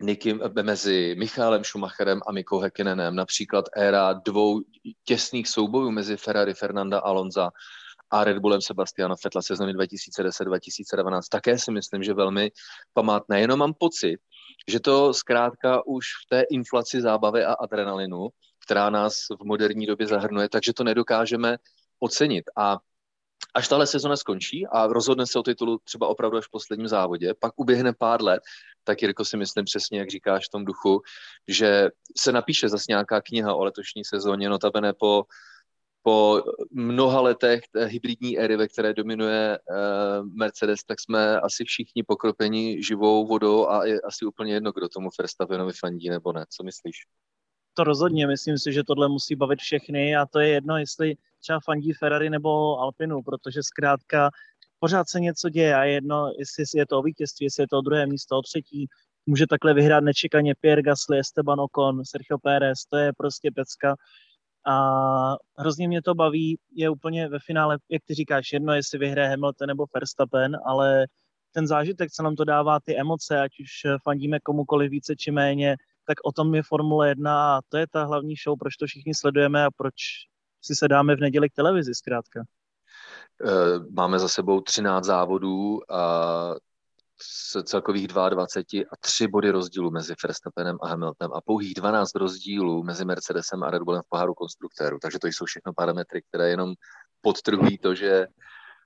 Nikim, 0.03 0.41
mezi 0.63 1.15
Michálem 1.19 1.65
Schumacherem 1.65 2.21
a 2.27 2.33
Mikou 2.33 2.59
Hekinenem, 2.59 3.17
například 3.17 3.65
éra 3.77 4.13
dvou 4.13 4.61
těsných 5.05 5.49
soubojů 5.49 5.91
mezi 5.91 6.17
Ferrari 6.17 6.55
Fernanda 6.55 6.99
Alonza 6.99 7.51
a 8.11 8.25
Red 8.25 8.39
Bullem 8.39 8.61
Sebastiana 8.61 9.17
Fetla 9.23 9.43
sezony 9.43 9.73
2010-2012. 9.73 11.21
Také 11.31 11.59
si 11.59 11.71
myslím, 11.71 12.03
že 12.03 12.15
velmi 12.15 12.51
památné. 12.93 13.41
Jenom 13.41 13.59
mám 13.59 13.75
pocit, 13.75 14.19
že 14.69 14.81
to 14.81 15.15
zkrátka 15.15 15.87
už 15.87 16.05
v 16.07 16.29
té 16.29 16.43
inflaci 16.51 17.01
zábavy 17.01 17.45
a 17.45 17.53
adrenalinu 17.53 18.29
která 18.69 18.91
nás 18.91 19.15
v 19.41 19.45
moderní 19.45 19.87
době 19.87 20.07
zahrnuje, 20.07 20.49
takže 20.49 20.73
to 20.73 20.85
nedokážeme 20.85 21.57
ocenit. 22.01 22.45
A 22.57 22.79
až 23.55 23.69
tahle 23.69 23.87
sezona 23.87 24.17
skončí 24.17 24.67
a 24.67 24.87
rozhodne 24.87 25.27
se 25.27 25.39
o 25.39 25.43
titulu 25.43 25.79
třeba 25.85 26.07
opravdu 26.07 26.37
až 26.37 26.45
v 26.47 26.51
posledním 26.51 26.89
závodě, 26.89 27.35
pak 27.41 27.53
uběhne 27.57 27.93
pár 27.93 28.23
let, 28.23 28.43
tak 28.85 29.03
Jirko 29.03 29.25
si 29.25 29.37
myslím 29.37 29.65
přesně, 29.65 29.99
jak 29.99 30.11
říkáš 30.11 30.47
v 30.47 30.51
tom 30.51 30.65
duchu, 30.65 31.01
že 31.49 31.89
se 32.17 32.33
napíše 32.33 32.69
zase 32.69 32.85
nějaká 32.89 33.21
kniha 33.21 33.55
o 33.55 33.65
letošní 33.65 34.05
sezóně, 34.05 34.49
notabene 34.49 34.93
po 34.93 35.25
po 36.03 36.43
mnoha 36.71 37.21
letech 37.21 37.61
hybridní 37.85 38.39
éry, 38.39 38.57
ve 38.57 38.69
které 38.69 38.95
dominuje 38.95 39.59
uh, 39.59 40.27
Mercedes, 40.39 40.85
tak 40.85 41.01
jsme 41.01 41.41
asi 41.41 41.65
všichni 41.65 42.03
pokropeni 42.03 42.83
živou 42.83 43.27
vodou 43.27 43.69
a 43.69 43.85
je 43.85 44.01
asi 44.01 44.25
úplně 44.25 44.55
jedno, 44.55 44.73
kdo 44.73 44.89
tomu 44.89 45.09
Verstappenovi 45.19 45.73
fandí 45.73 46.09
nebo 46.09 46.33
ne. 46.33 46.45
Co 46.49 46.63
myslíš? 46.63 46.97
To 47.79 47.85
rozhodně. 47.85 48.27
Myslím 48.27 48.59
si, 48.59 48.73
že 48.73 48.85
tohle 48.85 49.09
musí 49.09 49.37
bavit 49.37 49.59
všechny 49.59 50.17
a 50.17 50.27
to 50.27 50.39
je 50.41 50.49
jedno, 50.49 50.79
jestli 50.79 51.15
třeba 51.41 51.61
fandí 51.65 51.93
Ferrari 51.93 52.31
nebo 52.31 52.79
Alpinu, 52.79 53.23
protože 53.23 53.63
zkrátka 53.63 54.31
pořád 54.79 55.09
se 55.09 55.21
něco 55.21 55.49
děje 55.49 55.75
a 55.75 55.85
jedno, 55.85 56.33
jestli 56.39 56.65
je 56.75 56.87
to 56.87 56.99
o 56.99 57.03
vítězství, 57.03 57.47
jestli 57.47 57.63
je 57.63 57.69
to 57.69 57.79
o 57.79 57.81
druhé 57.81 58.07
místo, 58.07 58.39
o 58.39 58.43
třetí. 58.43 58.87
Může 59.27 59.47
takhle 59.47 59.75
vyhrát 59.75 60.05
nečekaně 60.05 60.55
Pierre 60.61 60.83
Gasly, 60.83 61.19
Esteban 61.19 61.61
Ocon, 61.61 62.05
Sergio 62.05 62.39
Pérez, 62.39 62.79
to 62.91 62.97
je 62.97 63.13
prostě 63.17 63.51
pecka. 63.55 63.97
A 64.67 64.77
hrozně 65.59 65.89
mě 65.89 66.03
to 66.03 66.15
baví, 66.15 66.59
je 66.75 66.91
úplně 66.91 67.29
ve 67.29 67.39
finále, 67.39 67.79
jak 67.91 68.03
ty 68.07 68.15
říkáš, 68.15 68.53
jedno, 68.53 68.75
jestli 68.75 68.99
vyhraje 68.99 69.29
Hamilton 69.29 69.69
nebo 69.69 69.87
Verstappen, 69.95 70.57
ale 70.67 71.07
ten 71.55 71.67
zážitek, 71.67 72.11
co 72.11 72.23
nám 72.23 72.37
to 72.37 72.45
dává, 72.45 72.81
ty 72.81 72.99
emoce, 72.99 73.41
ať 73.41 73.51
už 73.61 74.01
fandíme 74.03 74.41
komukoliv 74.41 74.91
více 74.91 75.17
či 75.17 75.31
méně, 75.31 75.77
tak 76.09 76.19
o 76.25 76.33
tom 76.33 76.55
je 76.55 76.63
Formule 76.63 77.09
1 77.09 77.57
a 77.57 77.61
to 77.69 77.77
je 77.77 77.87
ta 77.87 78.05
hlavní 78.05 78.35
show, 78.37 78.59
proč 78.59 78.77
to 78.77 78.87
všichni 78.87 79.15
sledujeme 79.15 79.65
a 79.65 79.71
proč 79.71 79.95
si 80.65 80.75
se 80.75 80.89
dáme 80.89 81.17
v 81.17 81.21
neděli 81.21 81.51
k 81.51 81.55
televizi 81.55 81.95
zkrátka. 81.95 82.45
Eh, 83.45 83.79
máme 83.91 84.19
za 84.19 84.29
sebou 84.29 84.61
13 84.61 85.05
závodů 85.05 85.81
a 85.93 86.55
z 87.21 87.63
celkových 87.63 88.09
22 88.09 88.47
a 88.91 88.97
3 89.01 89.27
body 89.27 89.51
rozdílu 89.51 89.91
mezi 89.91 90.15
Verstappenem 90.25 90.79
a 90.83 90.89
Hamiltonem 90.89 91.33
a 91.35 91.41
pouhých 91.41 91.75
12 91.75 92.15
rozdílů 92.15 92.83
mezi 92.83 93.05
Mercedesem 93.05 93.63
a 93.63 93.71
Red 93.71 93.83
Bullem 93.83 94.03
v 94.03 94.09
poháru 94.09 94.35
konstruktérů. 94.35 94.99
Takže 95.03 95.19
to 95.19 95.27
jsou 95.27 95.45
všechno 95.45 95.73
parametry, 95.77 96.23
které 96.23 96.49
jenom 96.49 96.75
podtrhují 97.21 97.79
to, 97.79 97.95
že 97.95 98.27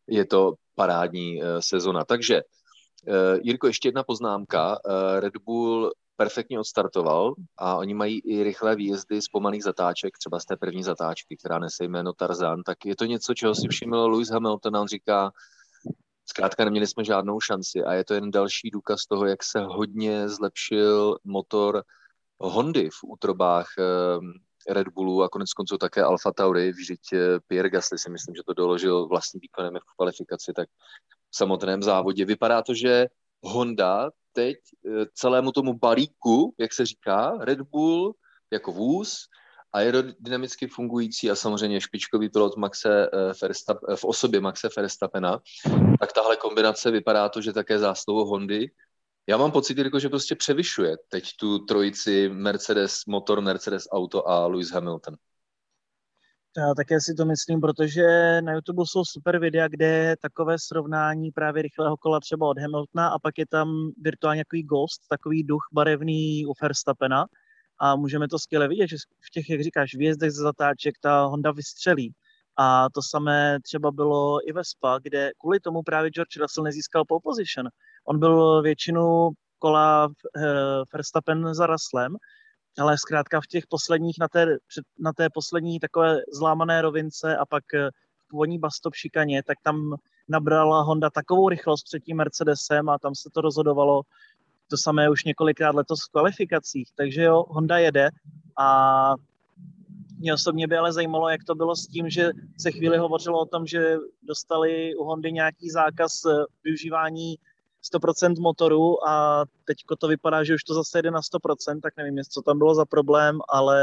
je 0.07 0.25
to 0.25 0.55
parádní 0.75 1.43
uh, 1.43 1.49
sezona. 1.61 2.05
Takže 2.05 2.43
uh, 2.43 3.39
Jirko, 3.43 3.67
ještě 3.67 3.89
jedna 3.89 4.05
poznámka. 4.05 4.79
Red 5.21 5.37
Bull 5.45 5.93
perfektně 6.17 6.61
odstartoval 6.61 7.35
a 7.59 7.77
oni 7.77 7.95
mají 7.95 8.21
i 8.21 8.43
rychlé 8.43 8.77
výjezdy 8.77 9.23
z 9.23 9.29
pomalých 9.29 9.63
zatáček, 9.63 10.19
třeba 10.19 10.41
z 10.41 10.45
té 10.45 10.57
první 10.57 10.83
zatáčky, 10.83 11.37
která 11.37 11.59
nese 11.59 11.85
jméno 11.85 12.13
Tarzan, 12.13 12.63
tak 12.63 12.87
je 12.87 12.97
to 12.97 13.05
něco, 13.05 13.35
čeho 13.35 13.55
si 13.55 13.69
všiml 13.69 13.97
Lewis 13.97 14.31
Hamilton 14.31 14.77
a 14.77 14.81
on 14.81 14.89
říká, 14.89 15.33
zkrátka 16.27 16.65
neměli 16.65 16.87
jsme 16.87 17.05
žádnou 17.05 17.41
šanci 17.41 17.85
a 17.85 17.93
je 17.93 18.05
to 18.05 18.15
jen 18.15 18.31
další 18.31 18.71
důkaz 18.71 19.07
toho, 19.07 19.27
jak 19.27 19.43
se 19.43 19.61
hodně 19.61 20.29
zlepšil 20.29 21.19
motor 21.25 21.85
Hondy 22.39 22.91
v 22.91 22.99
útrobách 23.05 23.67
ehm, 23.79 24.33
Red 24.69 24.89
Bullu 24.89 25.23
a 25.23 25.29
konec 25.29 25.53
konců 25.53 25.79
také 25.79 26.03
Alfa 26.03 26.33
Tauri, 26.33 26.73
vždyť 26.73 27.01
Pierre 27.47 27.71
Gasly 27.71 27.99
si 27.99 28.11
myslím, 28.11 28.35
že 28.35 28.43
to 28.47 28.55
doložil 28.55 29.07
vlastní 29.09 29.41
výkonem 29.41 29.75
v 29.75 29.97
kvalifikaci, 29.97 30.53
tak 30.53 30.69
v 31.31 31.37
samotném 31.37 31.83
závodě. 31.83 32.25
Vypadá 32.25 32.63
to, 32.63 32.75
že 32.75 33.07
Honda 33.43 34.11
teď 34.33 34.57
eh, 34.57 35.07
celému 35.15 35.53
tomu 35.53 35.75
balíku, 35.75 36.55
jak 36.59 36.73
se 36.73 36.87
říká, 36.87 37.39
Red 37.41 37.61
Bull 37.61 38.15
jako 38.53 38.73
vůz 38.73 39.17
aerodynamicky 39.73 40.67
fungující 40.69 41.31
a 41.31 41.35
samozřejmě 41.35 41.81
špičkový 41.81 42.29
pilot 42.29 42.57
Maxe 42.57 43.11
Verstappen, 43.43 43.97
v 43.97 44.05
osobě 44.05 44.41
Maxe 44.41 44.69
Verstappena, 44.77 45.41
tak 46.01 46.13
tahle 46.13 46.37
kombinace 46.37 46.91
vypadá 46.91 47.29
to, 47.29 47.41
že 47.41 47.53
také 47.53 47.79
zásluhou 47.79 48.25
Hondy 48.25 48.71
já 49.29 49.37
mám 49.37 49.53
pocit, 49.53 49.79
jako, 49.79 49.99
že 49.99 50.09
prostě 50.09 50.35
převyšuje 50.35 50.97
teď 51.09 51.29
tu 51.41 51.59
trojici 51.59 52.29
Mercedes 52.29 53.05
motor, 53.07 53.41
Mercedes 53.41 53.89
auto 53.93 54.29
a 54.29 54.47
Lewis 54.47 54.71
Hamilton. 54.71 55.17
Já 56.57 56.75
také 56.75 57.01
si 57.01 57.15
to 57.15 57.25
myslím, 57.25 57.61
protože 57.61 58.07
na 58.43 58.53
YouTube 58.53 58.83
jsou 58.87 59.05
super 59.05 59.39
videa, 59.39 59.69
kde 59.69 59.87
je 59.87 60.17
takové 60.17 60.57
srovnání 60.59 61.31
právě 61.31 61.63
rychlého 61.63 61.97
kola 61.97 62.21
třeba 62.21 62.49
od 62.49 62.59
Hamiltona 62.59 63.09
a 63.09 63.19
pak 63.19 63.39
je 63.39 63.47
tam 63.47 63.91
virtuálně 64.03 64.45
takový 64.45 64.63
ghost, 64.63 65.01
takový 65.09 65.43
duch 65.43 65.63
barevný 65.73 66.47
u 66.47 66.53
Verstappena 66.63 67.27
a 67.81 67.97
můžeme 67.97 68.29
to 68.29 68.39
skvěle 68.39 68.69
vidět, 68.69 68.89
že 68.89 68.97
v 68.97 69.31
těch, 69.31 69.51
jak 69.51 69.61
říkáš, 69.61 69.95
výjezdech 69.95 70.31
ze 70.31 70.43
zatáček 70.43 70.95
ta 71.01 71.25
Honda 71.25 71.53
vystřelí. 71.53 72.15
A 72.59 72.87
to 72.95 73.01
samé 73.03 73.59
třeba 73.63 73.91
bylo 73.91 74.49
i 74.49 74.53
ve 74.53 74.65
Spa, 74.65 74.99
kde 75.03 75.31
kvůli 75.41 75.61
tomu 75.61 75.83
právě 75.83 76.11
George 76.11 76.37
Russell 76.41 76.65
nezískal 76.65 77.05
pole 77.05 77.21
position. 77.25 77.69
On 78.07 78.19
byl 78.19 78.63
většinu 78.63 79.31
kola 79.59 80.09
eh, 80.37 80.43
Verstappen 80.93 81.55
za 81.55 81.67
Russellem, 81.67 82.17
ale 82.79 82.99
zkrátka 82.99 83.41
v 83.41 83.47
těch 83.47 83.67
posledních, 83.67 84.17
na 84.21 84.29
té, 84.29 84.47
na 84.99 85.13
té 85.13 85.29
poslední 85.35 85.81
takové 85.81 86.19
zlámané 86.33 86.83
rovince 86.83 87.37
a 87.37 87.47
pak 87.47 87.75
eh, 87.75 87.91
v 87.91 88.29
původní 88.29 88.59
bastop 88.59 88.95
šikaně, 88.95 89.43
tak 89.43 89.59
tam 89.63 89.95
nabrala 90.29 90.83
Honda 90.83 91.11
takovou 91.11 91.49
rychlost 91.49 91.83
před 91.83 92.01
tím 92.01 92.17
Mercedesem 92.17 92.89
a 92.89 92.99
tam 92.99 93.15
se 93.15 93.31
to 93.35 93.41
rozhodovalo 93.41 94.03
to 94.71 94.77
samé 94.77 95.11
už 95.11 95.25
několikrát 95.25 95.75
letos 95.75 95.99
v 96.01 96.11
kvalifikacích. 96.11 96.89
Takže 96.95 97.23
jo, 97.23 97.45
Honda 97.49 97.79
jede 97.79 98.09
a 98.59 99.15
mě 100.19 100.35
osobně 100.35 100.67
by 100.69 100.77
ale 100.77 100.93
zajímalo, 100.93 101.29
jak 101.29 101.45
to 101.45 101.55
bylo 101.55 101.77
s 101.77 101.87
tím, 101.87 102.11
že 102.11 102.31
se 102.61 102.71
chvíli 102.71 102.99
hovořilo 102.99 103.41
o 103.41 103.47
tom, 103.47 103.67
že 103.67 103.97
dostali 104.23 104.95
u 104.95 105.05
Hondy 105.05 105.33
nějaký 105.33 105.71
zákaz 105.71 106.13
eh, 106.25 106.45
využívání 106.65 107.35
100% 107.95 108.41
motoru 108.41 109.09
a 109.09 109.45
teď 109.65 109.77
to 109.99 110.09
vypadá, 110.09 110.45
že 110.45 110.55
už 110.55 110.65
to 110.65 110.75
zase 110.75 110.99
jede 110.99 111.11
na 111.11 111.21
100%, 111.21 111.81
tak 111.81 111.97
nevím, 111.97 112.19
co 112.31 112.43
tam 112.43 112.59
bylo 112.59 112.75
za 112.75 112.85
problém, 112.85 113.39
ale 113.49 113.79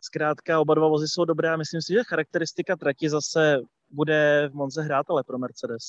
zkrátka 0.00 0.60
oba 0.60 0.74
dva 0.74 0.88
vozy 0.88 1.08
jsou 1.08 1.24
dobré 1.24 1.50
a 1.50 1.56
myslím 1.56 1.82
si, 1.82 1.92
že 1.92 2.04
charakteristika 2.04 2.76
trati 2.76 3.08
zase 3.08 3.60
bude 3.90 4.48
v 4.52 4.54
Monze 4.54 4.82
hrát, 4.82 5.06
ale 5.10 5.24
pro 5.24 5.38
Mercedes. 5.38 5.82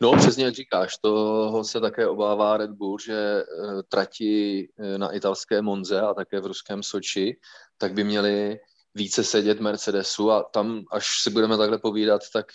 No, 0.00 0.16
přesně 0.16 0.44
jak 0.44 0.54
říkáš, 0.54 0.98
toho 0.98 1.64
se 1.64 1.80
také 1.80 2.06
obává 2.06 2.56
Red 2.56 2.70
Bull, 2.70 2.98
že 2.98 3.14
eh, 3.14 3.82
trati 3.88 4.68
eh, 4.78 4.98
na 4.98 5.12
italské 5.12 5.62
Monze 5.62 6.00
a 6.00 6.14
také 6.14 6.40
v 6.40 6.46
ruském 6.46 6.82
Soči, 6.82 7.40
tak 7.78 7.92
by 7.92 8.04
měli 8.04 8.60
více 8.94 9.24
sedět 9.24 9.60
Mercedesu 9.60 10.30
a 10.30 10.42
tam, 10.42 10.82
až 10.90 11.06
si 11.22 11.30
budeme 11.30 11.56
takhle 11.56 11.78
povídat, 11.78 12.22
tak 12.32 12.46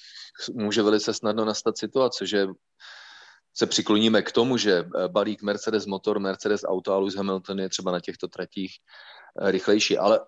může 0.54 0.82
velice 0.84 1.14
snadno 1.14 1.46
nastat 1.46 1.78
situace, 1.78 2.26
že 2.26 2.48
se 3.54 3.66
přikloníme 3.66 4.22
k 4.22 4.32
tomu, 4.32 4.58
že 4.58 4.74
eh, 4.74 5.08
balík 5.08 5.42
Mercedes 5.42 5.86
motor, 5.86 6.20
Mercedes 6.20 6.62
auto 6.66 6.94
a 6.94 6.98
Lewis 6.98 7.16
Hamilton 7.16 7.60
je 7.60 7.70
třeba 7.70 7.92
na 7.92 8.00
těchto 8.00 8.28
tratích 8.28 8.72
rychlejší, 9.36 9.98
ale 9.98 10.20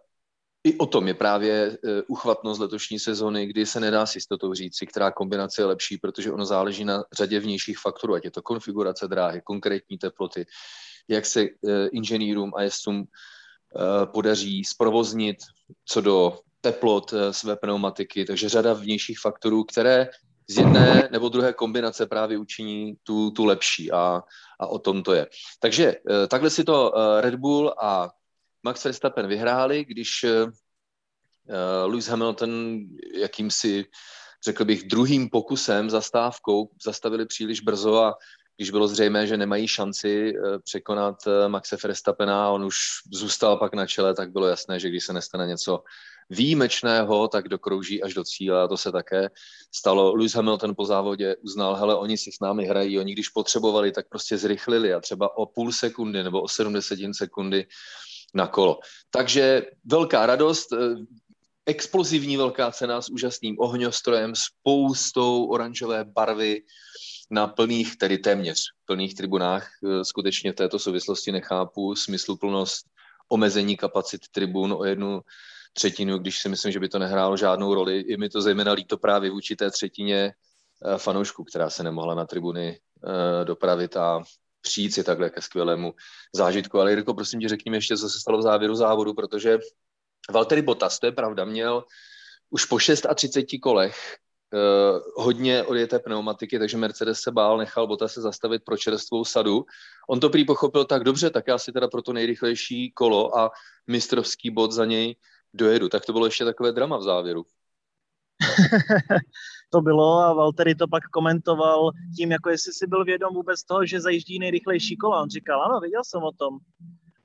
i 0.65 0.77
o 0.77 0.85
tom 0.85 1.07
je 1.07 1.13
právě 1.13 1.77
eh, 1.83 2.01
uchvatnost 2.07 2.61
letošní 2.61 2.99
sezony, 2.99 3.45
kdy 3.45 3.65
se 3.65 3.79
nedá 3.79 4.05
s 4.05 4.15
jistotou 4.15 4.53
říci, 4.53 4.87
která 4.87 5.11
kombinace 5.11 5.61
je 5.61 5.65
lepší, 5.65 5.97
protože 5.97 6.31
ono 6.31 6.45
záleží 6.45 6.85
na 6.85 7.03
řadě 7.13 7.39
vnějších 7.39 7.79
faktorů, 7.79 8.13
ať 8.13 8.25
je 8.25 8.31
to 8.31 8.41
konfigurace 8.41 9.07
dráhy, 9.07 9.41
konkrétní 9.43 9.97
teploty, 9.97 10.45
jak 11.07 11.25
se 11.25 11.41
eh, 11.43 11.87
inženýrům 11.87 12.51
a 12.55 12.61
eh, 12.61 13.05
podaří 14.05 14.63
zprovoznit 14.63 15.37
co 15.85 16.01
do 16.01 16.39
teplot 16.61 17.13
své 17.31 17.55
pneumatiky, 17.55 18.25
takže 18.25 18.49
řada 18.49 18.73
vnějších 18.73 19.19
faktorů, 19.19 19.63
které 19.63 20.07
z 20.49 20.57
jedné 20.57 21.09
nebo 21.11 21.29
druhé 21.29 21.53
kombinace 21.53 22.05
právě 22.05 22.37
učiní 22.37 22.95
tu, 23.03 23.31
tu 23.31 23.45
lepší 23.45 23.91
a, 23.91 24.21
a 24.59 24.67
o 24.67 24.79
tom 24.79 25.03
to 25.03 25.13
je. 25.13 25.27
Takže 25.59 25.95
takhle 26.27 26.49
si 26.49 26.63
to 26.63 26.93
Red 27.19 27.35
Bull 27.35 27.75
a 27.81 28.09
Max 28.63 28.83
Verstappen 28.83 29.27
vyhráli, 29.27 29.85
když 29.85 30.25
Lewis 31.85 32.07
Hamilton 32.07 32.79
jakýmsi, 33.13 33.85
řekl 34.45 34.65
bych, 34.65 34.83
druhým 34.83 35.29
pokusem, 35.29 35.89
zastávkou, 35.89 36.69
zastavili 36.85 37.25
příliš 37.25 37.61
brzo 37.61 37.97
a 37.97 38.13
když 38.57 38.69
bylo 38.69 38.87
zřejmé, 38.87 39.27
že 39.27 39.37
nemají 39.37 39.67
šanci 39.67 40.33
uh, 40.33 40.57
překonat 40.63 41.15
uh, 41.27 41.47
Maxe 41.47 41.77
Verstappena 41.83 42.45
a 42.45 42.49
on 42.49 42.65
už 42.65 42.77
zůstal 43.13 43.57
pak 43.57 43.73
na 43.73 43.87
čele, 43.87 44.13
tak 44.13 44.31
bylo 44.31 44.47
jasné, 44.47 44.79
že 44.79 44.89
když 44.89 45.05
se 45.05 45.13
nestane 45.13 45.47
něco 45.47 45.83
výjimečného, 46.29 47.27
tak 47.27 47.49
dokrouží 47.49 48.03
až 48.03 48.13
do 48.13 48.23
cíle 48.23 48.61
a 48.61 48.67
to 48.67 48.77
se 48.77 48.91
také 48.91 49.29
stalo. 49.75 50.15
Lewis 50.15 50.33
Hamilton 50.33 50.75
po 50.77 50.85
závodě 50.85 51.35
uznal, 51.35 51.75
hele, 51.75 51.95
oni 51.95 52.17
si 52.17 52.31
s 52.31 52.39
námi 52.41 52.65
hrají, 52.65 52.99
oni 52.99 53.13
když 53.13 53.29
potřebovali, 53.29 53.91
tak 53.91 54.09
prostě 54.09 54.37
zrychlili 54.37 54.93
a 54.93 54.99
třeba 54.99 55.37
o 55.37 55.45
půl 55.45 55.71
sekundy 55.71 56.23
nebo 56.23 56.41
o 56.41 56.47
70 56.47 56.99
sekundy 57.11 57.67
na 58.33 58.47
kolo. 58.47 58.79
Takže 59.09 59.65
velká 59.85 60.25
radost, 60.25 60.73
eh, 60.73 60.77
explozivní 61.65 62.37
velká 62.37 62.71
cena 62.71 63.01
s 63.01 63.09
úžasným 63.09 63.55
ohňostrojem, 63.59 64.33
spoustou 64.35 65.45
oranžové 65.45 66.05
barvy 66.05 66.61
na 67.31 67.47
plných, 67.47 67.97
tedy 67.97 68.17
téměř 68.17 68.63
plných 68.85 69.15
tribunách. 69.15 69.69
Eh, 69.83 70.05
skutečně 70.05 70.51
v 70.51 70.55
této 70.55 70.79
souvislosti 70.79 71.31
nechápu 71.31 71.95
smysluplnost 71.95 72.85
omezení 73.29 73.77
kapacit 73.77 74.21
tribun 74.31 74.73
o 74.73 74.83
jednu 74.83 75.21
třetinu, 75.73 76.17
když 76.17 76.39
si 76.39 76.49
myslím, 76.49 76.71
že 76.71 76.79
by 76.79 76.89
to 76.89 76.99
nehrálo 76.99 77.37
žádnou 77.37 77.73
roli. 77.73 78.03
Je 78.07 78.17
mi 78.17 78.29
to 78.29 78.41
zejména 78.41 78.71
líto 78.71 78.97
právě 78.97 79.31
vůči 79.31 79.55
té 79.55 79.71
třetině 79.71 80.33
eh, 80.85 80.97
fanoušků, 80.97 81.43
která 81.43 81.69
se 81.69 81.83
nemohla 81.83 82.15
na 82.15 82.25
tribuny 82.25 82.79
dopravit 83.43 83.97
a 83.97 84.23
přijít 84.61 84.91
si 84.91 85.03
takhle 85.03 85.29
ke 85.29 85.41
skvělému 85.41 85.93
zážitku. 86.35 86.79
Ale 86.79 86.91
Jirko, 86.91 87.13
prosím 87.13 87.39
tě, 87.39 87.49
řekni 87.49 87.69
mi 87.71 87.77
ještě, 87.77 87.97
co 87.97 88.09
se 88.09 88.19
stalo 88.19 88.37
v 88.37 88.41
závěru 88.41 88.75
závodu, 88.75 89.13
protože 89.13 89.59
Valtteri 90.31 90.61
Bottas, 90.61 90.99
to 90.99 91.05
je 91.05 91.11
pravda, 91.11 91.45
měl 91.45 91.83
už 92.49 92.65
po 92.65 92.77
36 92.77 93.45
kolech 93.61 94.17
hodně 95.15 95.63
odjeté 95.63 95.99
pneumatiky, 95.99 96.59
takže 96.59 96.77
Mercedes 96.77 97.19
se 97.19 97.31
bál, 97.31 97.57
nechal 97.57 97.87
Bottas 97.87 98.13
se 98.13 98.21
zastavit 98.21 98.63
pro 98.65 98.77
čerstvou 98.77 99.25
sadu. 99.25 99.65
On 100.09 100.19
to 100.19 100.29
prý 100.29 100.45
pochopil 100.45 100.85
tak 100.85 101.03
dobře, 101.03 101.29
tak 101.29 101.47
já 101.47 101.57
si 101.57 101.71
teda 101.71 101.87
pro 101.87 102.01
to 102.01 102.13
nejrychlejší 102.13 102.91
kolo 102.91 103.37
a 103.37 103.51
mistrovský 103.87 104.49
bod 104.49 104.71
za 104.71 104.85
něj 104.85 105.15
dojedu. 105.53 105.89
Tak 105.89 106.05
to 106.05 106.13
bylo 106.13 106.25
ještě 106.25 106.45
takové 106.45 106.71
drama 106.71 106.97
v 106.97 107.03
závěru. 107.03 107.45
to 109.69 109.81
bylo 109.81 110.19
a 110.19 110.33
Valtteri 110.33 110.75
to 110.75 110.87
pak 110.87 111.03
komentoval 111.03 111.91
tím, 112.17 112.31
jako 112.31 112.49
jestli 112.49 112.73
si 112.73 112.87
byl 112.87 113.05
vědom 113.05 113.33
vůbec 113.33 113.63
toho, 113.63 113.85
že 113.85 114.01
zajíždí 114.01 114.39
nejrychlejší 114.39 114.97
kola. 114.97 115.21
On 115.21 115.29
říkal, 115.29 115.61
ano, 115.61 115.79
viděl 115.79 116.01
jsem 116.03 116.23
o 116.23 116.31
tom. 116.31 116.57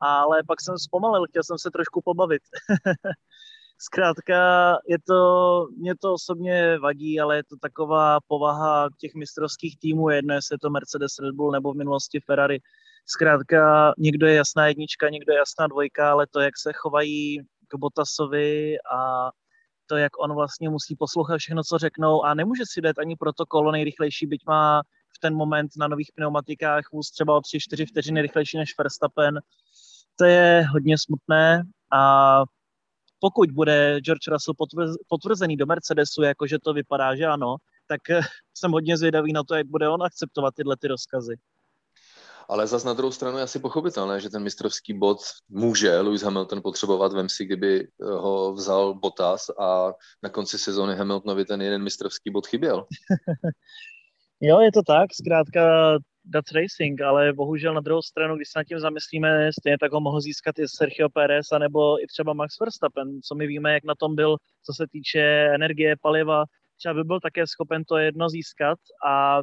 Ale 0.00 0.42
pak 0.46 0.60
jsem 0.60 0.78
zpomalil, 0.78 1.26
chtěl 1.26 1.42
jsem 1.44 1.58
se 1.58 1.70
trošku 1.70 2.02
pobavit. 2.04 2.42
Zkrátka, 3.82 4.76
je 4.88 4.99
to, 5.06 5.66
mě 5.78 5.94
to 5.96 6.12
osobně 6.12 6.78
vadí, 6.78 7.20
ale 7.20 7.37
je 7.37 7.44
to 7.44 7.56
taková 7.56 8.18
povaha 8.26 8.88
těch 8.99 9.14
mistrovských 9.14 9.78
týmů, 9.78 10.10
jedno 10.10 10.34
jestli 10.34 10.54
je 10.54 10.58
to 10.58 10.70
Mercedes, 10.70 11.18
Red 11.22 11.34
Bull 11.34 11.50
nebo 11.50 11.72
v 11.72 11.76
minulosti 11.76 12.20
Ferrari. 12.20 12.58
Zkrátka, 13.06 13.92
někdo 13.99 14.26
je 14.26 14.34
jasná 14.34 14.66
jednička, 14.66 15.08
někdo 15.08 15.32
je 15.32 15.38
jasná 15.38 15.66
dvojka, 15.66 16.12
ale 16.12 16.26
to, 16.26 16.40
jak 16.40 16.58
se 16.58 16.72
chovají 16.72 17.38
k 17.68 17.75
Botasovi 17.76 18.76
a 18.94 19.30
to, 19.87 19.96
jak 19.96 20.12
on 20.18 20.34
vlastně 20.34 20.70
musí 20.70 20.96
poslouchat 20.96 21.38
všechno, 21.38 21.62
co 21.64 21.78
řeknou 21.78 22.22
a 22.22 22.34
nemůže 22.34 22.62
si 22.66 22.80
dát 22.80 22.99
ani 22.99 23.16
protokol 23.16 23.72
nejrychlejší, 23.72 24.26
byť 24.26 24.42
má 24.46 24.82
v 25.16 25.18
ten 25.20 25.34
moment 25.34 25.70
na 25.78 25.88
nových 25.88 26.10
pneumatikách 26.14 26.84
vůz 26.92 27.10
třeba 27.10 27.37
o 27.37 27.40
3-4 27.40 27.87
vteřiny 27.87 28.22
rychlejší 28.22 28.56
než 28.56 28.78
Verstappen. 28.78 29.40
To 30.16 30.25
je 30.25 30.66
hodně 30.72 30.96
smutné 30.99 31.62
a 31.92 32.42
pokud 33.20 33.50
bude 33.50 34.00
George 34.00 34.28
Russell 34.28 34.54
potvrzený 35.08 35.56
do 35.56 35.66
Mercedesu, 35.66 36.22
jakože 36.22 36.58
to 36.58 36.72
vypadá, 36.72 37.16
že 37.16 37.26
ano, 37.26 37.56
tak 37.86 38.00
jsem 38.54 38.72
hodně 38.72 38.96
zvědavý 38.96 39.32
na 39.32 39.42
to, 39.44 39.54
jak 39.54 39.66
bude 39.66 39.88
on 39.88 40.02
akceptovat 40.02 40.54
tyhle 40.54 40.76
ty 40.76 40.88
rozkazy. 40.88 41.36
Ale 42.48 42.66
zas 42.66 42.84
na 42.84 42.92
druhou 42.92 43.12
stranu 43.12 43.36
je 43.38 43.42
asi 43.42 43.58
pochopitelné, 43.58 44.20
že 44.20 44.30
ten 44.30 44.42
mistrovský 44.42 44.98
bod 44.98 45.18
může 45.48 46.00
Lewis 46.00 46.22
Hamilton 46.22 46.62
potřebovat. 46.62 47.12
Vem 47.12 47.28
si, 47.28 47.44
kdyby 47.44 47.88
ho 48.00 48.52
vzal 48.52 48.94
Bottas 48.94 49.50
a 49.58 49.92
na 50.22 50.28
konci 50.28 50.58
sezóny 50.58 50.96
Hamiltonovi 50.96 51.44
ten 51.44 51.62
jeden 51.62 51.82
mistrovský 51.82 52.30
bod 52.30 52.46
chyběl. 52.46 52.86
jo, 54.40 54.61
je 54.61 54.73
to 54.73 54.82
tak, 54.82 55.14
zkrátka 55.14 55.99
that's 56.32 56.52
racing, 56.52 57.00
ale 57.00 57.32
bohužel 57.32 57.75
na 57.75 57.80
druhou 57.80 58.02
stranu, 58.02 58.37
když 58.37 58.49
se 58.49 58.59
nad 58.59 58.64
tím 58.64 58.78
zamyslíme, 58.78 59.50
stejně 59.61 59.78
tak 59.78 59.92
ho 59.92 60.00
mohl 60.00 60.20
získat 60.20 60.59
i 60.59 60.68
Sergio 60.68 61.09
Pérez, 61.09 61.52
anebo 61.52 62.02
i 62.02 62.06
třeba 62.06 62.32
Max 62.32 62.61
Verstappen, 62.61 63.23
co 63.23 63.35
my 63.35 63.47
víme, 63.47 63.73
jak 63.73 63.85
na 63.85 63.94
tom 63.94 64.14
byl, 64.14 64.37
co 64.66 64.73
se 64.73 64.87
týče 64.92 65.20
energie, 65.54 65.94
paliva, 66.02 66.44
třeba 66.78 66.94
by 66.94 67.04
byl 67.04 67.20
také 67.20 67.47
schopen 67.47 67.85
to 67.85 67.97
jedno 67.97 68.28
získat 68.28 68.78
a 69.06 69.40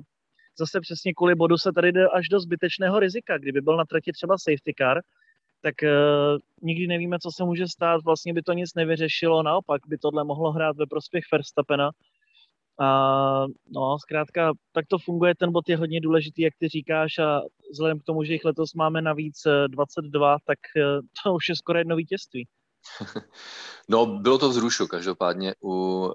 zase 0.60 0.82
přesně 0.82 1.14
kvůli 1.14 1.36
bodu 1.36 1.58
se 1.58 1.72
tady 1.72 1.92
jde 1.92 2.08
až 2.08 2.30
do 2.30 2.40
zbytečného 2.40 3.00
rizika. 3.00 3.38
Kdyby 3.38 3.62
byl 3.62 3.78
na 3.78 3.86
trati 3.86 4.12
třeba 4.12 4.38
safety 4.38 4.74
car, 4.78 5.02
tak 5.62 5.76
uh, 5.84 6.40
nikdy 6.62 6.88
nevíme, 6.88 7.20
co 7.20 7.32
se 7.32 7.44
může 7.44 7.68
stát. 7.68 8.04
Vlastně 8.06 8.34
by 8.34 8.42
to 8.42 8.54
nic 8.54 8.74
nevyřešilo, 8.76 9.44
naopak 9.44 9.82
by 9.88 9.98
tohle 9.98 10.24
mohlo 10.24 10.52
hrát 10.52 10.78
ve 10.78 10.86
prospěch 10.86 11.24
Verstappena. 11.32 11.92
A 12.80 13.46
no, 13.70 14.00
zkrátka, 14.00 14.52
tak 14.72 14.86
to 14.88 14.98
funguje, 14.98 15.36
ten 15.36 15.52
bod 15.52 15.70
je 15.70 15.78
hodně 15.78 16.02
důležitý, 16.02 16.42
jak 16.42 16.54
ty 16.60 16.68
říkáš 16.68 17.18
a 17.20 17.42
vzhledem 17.72 18.00
k 18.00 18.04
tomu, 18.04 18.24
že 18.24 18.34
jich 18.34 18.46
letos 18.46 18.74
máme 18.74 19.02
navíc 19.02 19.42
22, 19.68 20.36
eh, 20.36 20.38
tak 20.46 20.60
eh, 20.78 21.02
to 21.24 21.34
už 21.34 21.50
je 21.50 21.56
skoro 21.56 21.80
jedno 21.80 21.96
vítězství. 21.96 22.48
No, 23.90 24.06
bylo 24.06 24.38
to 24.38 24.50
vzrušo 24.50 24.88
každopádně 24.88 25.56
u 25.64 25.70
uh, 25.70 26.14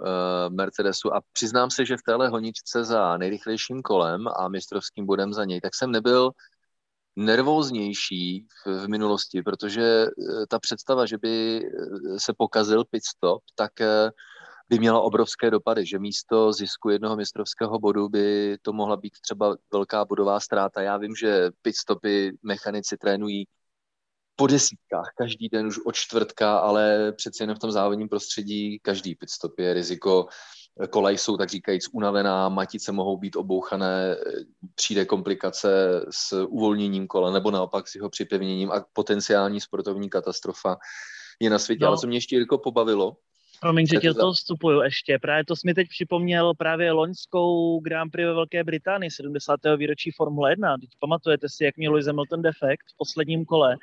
Mercedesu 0.51 1.15
a 1.15 1.21
přiznám 1.33 1.71
se, 1.71 1.87
že 1.87 1.97
v 1.97 2.03
téhle 2.07 2.29
honičce 2.29 2.85
za 2.85 3.17
nejrychlejším 3.17 3.83
kolem 3.83 4.29
a 4.37 4.49
mistrovským 4.49 5.07
bodem 5.07 5.33
za 5.33 5.45
něj, 5.45 5.61
tak 5.61 5.75
jsem 5.75 5.91
nebyl 5.91 6.31
nervóznější 7.17 8.47
v, 8.65 8.85
v 8.85 8.89
minulosti, 8.89 9.43
protože 9.43 10.07
uh, 10.07 10.45
ta 10.49 10.59
představa, 10.59 11.07
že 11.07 11.19
by 11.19 11.63
se 12.19 12.33
pokazil 12.39 12.85
pit 12.85 13.05
stop, 13.05 13.43
tak 13.55 13.73
uh, 13.81 14.11
by 14.73 14.79
měla 14.79 15.01
obrovské 15.01 15.51
dopady, 15.51 15.87
že 15.87 15.99
místo 15.99 16.53
zisku 16.53 16.89
jednoho 16.91 17.17
mistrovského 17.17 17.79
bodu 17.79 18.09
by 18.09 18.57
to 18.63 18.73
mohla 18.73 18.97
být 18.97 19.13
třeba 19.21 19.57
velká 19.73 20.05
bodová 20.05 20.41
ztráta. 20.41 20.83
Já 20.83 20.97
vím, 20.97 21.15
že 21.15 21.51
pitstopy 21.63 22.33
mechanici 22.43 22.97
trénují 22.97 23.45
po 24.37 24.47
desítkách, 24.47 25.13
každý 25.17 25.49
den 25.49 25.67
už 25.67 25.79
od 25.87 25.95
čtvrtka, 25.95 26.59
ale 26.59 27.13
přeci 27.13 27.43
jen 27.43 27.55
v 27.55 27.59
tom 27.59 27.71
závodním 27.71 28.09
prostředí 28.09 28.79
každý 28.83 29.15
pitstop 29.15 29.59
je 29.59 29.75
riziko. 29.75 30.27
Kola 30.91 31.11
jsou, 31.11 31.37
tak 31.37 31.49
říkajíc, 31.49 31.89
unavená, 31.93 32.49
matice 32.49 32.93
mohou 32.93 33.17
být 33.17 33.37
obouchané, 33.37 34.17
přijde 34.75 35.05
komplikace 35.05 35.69
s 36.11 36.45
uvolněním 36.47 37.07
kola 37.07 37.31
nebo 37.31 37.51
naopak 37.51 37.89
s 37.89 37.95
jeho 37.95 38.11
připevněním 38.11 38.73
a 38.73 38.85
potenciální 38.93 39.61
sportovní 39.61 40.11
katastrofa 40.11 40.77
je 41.41 41.51
na 41.51 41.59
světě. 41.59 41.85
No. 41.85 41.89
Ale 41.89 41.99
co 41.99 42.07
mě 42.07 42.17
ještě 42.17 42.37
Jirko 42.37 42.59
pobavilo, 42.59 43.17
Promiň, 43.63 43.87
že 43.87 43.97
tě 43.97 44.15
to 44.15 44.33
vstupuju 44.33 44.81
ještě. 44.81 45.19
Právě 45.19 45.45
to 45.45 45.57
jsi 45.57 45.67
mi 45.67 45.75
teď 45.75 45.89
připomněl 45.89 46.55
právě 46.55 46.93
loňskou 46.93 47.81
Grand 47.81 48.13
Prix 48.13 48.27
ve 48.27 48.35
Velké 48.35 48.65
Británii, 48.65 49.11
70. 49.11 49.61
výročí 49.77 50.11
Formule 50.11 50.53
1. 50.53 50.79
Teď 50.79 50.91
pamatujete 51.01 51.47
si, 51.49 51.65
jak 51.65 51.77
měl 51.77 51.93
Lewis 51.93 52.07
Hamilton 52.07 52.43
defekt 52.43 52.87
v 52.95 52.97
posledním 52.97 53.45
kole. 53.45 53.77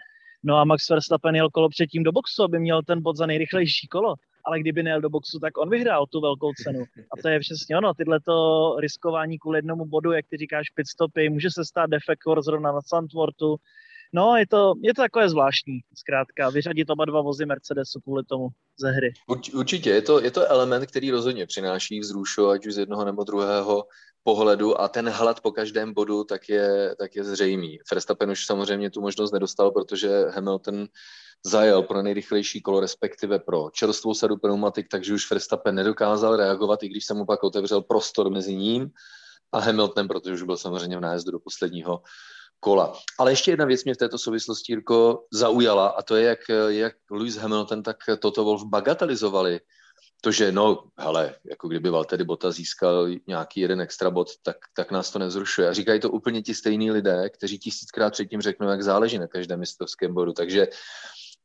No 0.44 0.56
a 0.56 0.64
Max 0.64 0.90
Verstappen 0.90 1.36
jel 1.36 1.50
kolo 1.50 1.70
předtím 1.70 2.04
do 2.04 2.12
boxu, 2.12 2.44
aby 2.44 2.60
měl 2.60 2.84
ten 2.84 3.02
bod 3.02 3.18
za 3.18 3.26
nejrychlejší 3.26 3.88
kolo. 3.88 4.16
Ale 4.46 4.60
kdyby 4.60 4.84
nejel 4.84 5.02
do 5.02 5.10
boxu, 5.10 5.40
tak 5.40 5.58
on 5.58 5.70
vyhrál 5.70 6.06
tu 6.06 6.22
velkou 6.22 6.54
cenu. 6.54 6.80
A 6.80 7.22
to 7.22 7.30
je 7.30 7.40
přesně 7.40 7.78
ono, 7.78 7.94
tyhle 7.94 8.20
to 8.20 8.76
riskování 8.80 9.40
kvůli 9.40 9.58
jednomu 9.58 9.86
bodu, 9.86 10.12
jak 10.12 10.26
ty 10.30 10.38
říkáš, 10.38 10.70
pit 10.70 10.88
stopy, 10.88 11.30
může 11.30 11.50
se 11.52 11.66
stát 11.66 11.90
defekt 11.90 12.20
zrovna 12.40 12.72
na 12.72 12.82
Sandwortu, 12.82 13.58
No, 14.14 14.38
je 14.38 14.48
to, 14.48 14.74
je 14.84 14.94
to 14.94 15.02
takové 15.02 15.30
zvláštní, 15.30 15.80
zkrátka, 15.98 16.50
vyřadit 16.50 16.90
oba 16.90 17.06
dva 17.06 17.22
vozy 17.22 17.46
Mercedesu 17.46 18.00
kvůli 18.00 18.24
tomu 18.24 18.48
ze 18.80 18.92
hry. 18.92 19.14
Určitě, 19.54 19.90
je 19.90 20.02
to, 20.02 20.22
je 20.22 20.32
to 20.32 20.48
element, 20.48 20.86
který 20.86 21.12
rozhodně 21.12 21.46
přináší 21.46 22.00
vzrušu, 22.00 22.48
ať 22.48 22.68
už 22.68 22.74
z 22.74 22.78
jednoho 22.78 23.06
nebo 23.06 23.24
druhého 23.24 23.86
pohledu 24.24 24.82
a 24.82 24.88
ten 24.88 25.10
hlad 25.10 25.42
po 25.42 25.52
každém 25.52 25.94
bodu 25.94 26.24
tak 26.24 26.50
je, 26.50 26.96
tak 27.00 27.16
je 27.16 27.24
zřejmý. 27.24 27.80
Verstappen 27.92 28.32
už 28.32 28.46
samozřejmě 28.46 28.90
tu 28.90 29.02
možnost 29.02 29.32
nedostal, 29.32 29.72
protože 29.72 30.26
Hamilton 30.30 30.88
zajel 31.46 31.84
pro 31.84 32.02
nejrychlejší 32.02 32.62
kolo, 32.62 32.80
respektive 32.80 33.40
pro 33.40 33.70
čerstvou 33.74 34.14
sadu 34.14 34.38
pneumatik, 34.38 34.88
takže 34.92 35.14
už 35.14 35.32
Verstappen 35.32 35.76
nedokázal 35.76 36.36
reagovat, 36.36 36.84
i 36.84 36.90
když 36.90 37.06
se 37.06 37.14
mu 37.14 37.26
pak 37.26 37.44
otevřel 37.44 37.82
prostor 37.82 38.30
mezi 38.30 38.56
ním 38.56 38.90
a 39.52 39.60
Hamiltonem, 39.60 40.08
protože 40.08 40.34
už 40.34 40.44
byl 40.44 40.58
samozřejmě 40.58 40.98
v 40.98 41.02
nájezdu 41.02 41.32
do 41.32 41.40
posledního 41.40 42.02
kola. 42.60 42.94
Ale 43.20 43.32
ještě 43.32 43.52
jedna 43.52 43.66
věc 43.66 43.84
mě 43.84 43.94
v 43.94 43.98
této 43.98 44.18
souvislosti, 44.18 44.72
Jirko, 44.72 45.24
zaujala 45.34 45.88
a 45.88 46.02
to 46.02 46.16
je, 46.16 46.24
jak, 46.24 46.40
jak 46.68 46.94
Lewis 47.12 47.36
Hamilton, 47.36 47.84
tak 47.84 47.98
Toto 48.20 48.44
Wolf 48.44 48.64
bagatelizovali. 48.64 49.60
To, 50.22 50.32
že 50.32 50.52
no, 50.52 50.84
hele, 50.98 51.36
jako 51.50 51.68
kdyby 51.68 51.90
Valtteri 51.90 52.24
Bota 52.24 52.52
získal 52.52 53.08
nějaký 53.28 53.60
jeden 53.60 53.82
extra 53.82 54.10
bod, 54.10 54.28
tak, 54.44 54.58
tak 54.76 54.92
nás 54.92 55.12
to 55.12 55.20
nezrušuje. 55.20 55.70
A 55.70 55.74
říkají 55.74 56.00
to 56.00 56.10
úplně 56.10 56.42
ti 56.42 56.54
stejní 56.54 56.92
lidé, 56.92 57.30
kteří 57.30 57.60
tisíckrát 57.60 58.14
předtím 58.14 58.42
řeknou, 58.42 58.68
jak 58.68 58.84
záleží 58.84 59.18
na 59.18 59.28
každém 59.28 59.60
mistrovském 59.60 60.14
bodu. 60.14 60.34
Takže 60.34 60.68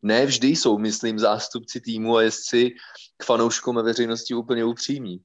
ne 0.02 0.26
vždy 0.26 0.49
jsou, 0.49 0.78
myslím, 0.78 1.18
zástupci 1.18 1.81
týmu 1.81 2.16
a 2.16 2.22
jezdci 2.22 2.70
k 3.16 3.24
fanouškům 3.24 3.79
a 3.79 3.83
veřejnosti 3.83 4.35
úplně 4.35 4.64
upřímní. 4.64 5.20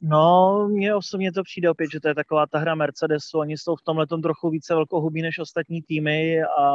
No, 0.00 0.68
mně 0.68 0.94
osobně 0.94 1.32
to 1.32 1.42
přijde 1.42 1.70
opět, 1.70 1.90
že 1.92 2.00
to 2.00 2.08
je 2.08 2.14
taková 2.14 2.46
ta 2.46 2.58
hra 2.58 2.74
Mercedesu. 2.74 3.38
Oni 3.38 3.58
jsou 3.58 3.76
v 3.76 3.82
tomhle 3.82 4.06
tom 4.06 4.22
trochu 4.22 4.50
více 4.50 4.74
velkohubí 4.74 5.22
než 5.22 5.38
ostatní 5.38 5.82
týmy 5.82 6.42
a 6.42 6.66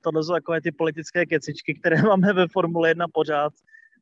tohle 0.00 0.24
jsou 0.24 0.32
takové 0.32 0.60
ty 0.60 0.72
politické 0.72 1.26
kecičky, 1.26 1.74
které 1.74 2.02
máme 2.02 2.32
ve 2.32 2.48
Formule 2.48 2.88
1 2.88 3.06
pořád. 3.12 3.52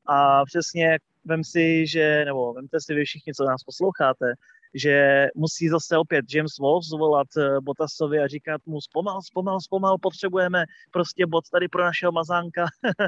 A 0.06 0.44
přesně 0.44 0.98
vem 1.24 1.44
si, 1.44 1.86
že, 1.86 2.24
nebo 2.24 2.52
vemte 2.52 2.80
si 2.80 2.94
vy 2.94 3.04
všichni, 3.04 3.34
co 3.34 3.44
nás 3.44 3.62
posloucháte, 3.62 4.32
že 4.74 5.26
musí 5.34 5.68
zase 5.68 5.98
opět 5.98 6.24
James 6.34 6.58
Wolf 6.58 6.84
zvolat 6.84 7.26
eh, 7.36 7.60
Botasovi 7.60 8.18
a 8.18 8.26
říkat 8.26 8.60
mu 8.66 8.80
zpomal, 8.80 9.22
zpomal, 9.22 9.60
zpomal, 9.60 9.98
potřebujeme 9.98 10.64
prostě 10.90 11.26
bot 11.26 11.44
tady 11.52 11.68
pro 11.68 11.84
našeho 11.84 12.12
mazánka. 12.12 12.66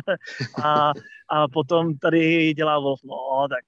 a, 0.64 0.92
a 1.28 1.48
potom 1.48 1.98
tady 1.98 2.54
dělá 2.54 2.78
Wolf, 2.78 3.00
no 3.04 3.48
tak 3.48 3.64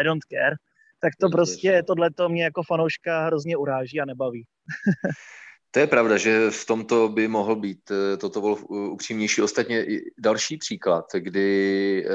I 0.00 0.04
don't 0.04 0.24
care 0.24 0.56
tak 1.02 1.12
to 1.20 1.28
prostě, 1.28 1.82
tohle 1.86 2.10
to 2.10 2.28
mě 2.28 2.44
jako 2.44 2.62
fanouška 2.62 3.26
hrozně 3.26 3.56
uráží 3.56 4.00
a 4.00 4.04
nebaví. 4.04 4.44
To 5.74 5.80
je 5.80 5.86
pravda, 5.86 6.16
že 6.16 6.50
v 6.50 6.64
tomto 6.66 7.08
by 7.08 7.28
mohl 7.28 7.56
být 7.56 7.90
eh, 7.90 8.16
toto 8.16 8.40
Wolf 8.40 8.64
upřímnější. 8.68 9.42
Ostatně 9.42 9.86
další 10.18 10.56
příklad, 10.56 11.04
kdy 11.18 12.04
eh, 12.06 12.12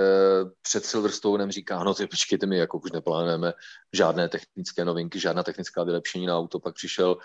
před 0.62 0.86
Silverstonem 0.86 1.52
říká, 1.52 1.84
no 1.84 1.94
ty 1.94 2.08
počkejte 2.08 2.46
mi, 2.46 2.58
jako 2.58 2.78
už 2.78 2.92
neplánujeme 2.92 3.54
žádné 3.94 4.30
technické 4.30 4.86
novinky, 4.86 5.20
žádná 5.20 5.44
technická 5.44 5.84
vylepšení 5.84 6.26
na 6.26 6.38
auto, 6.38 6.60
pak 6.60 6.76
přišel 6.76 7.18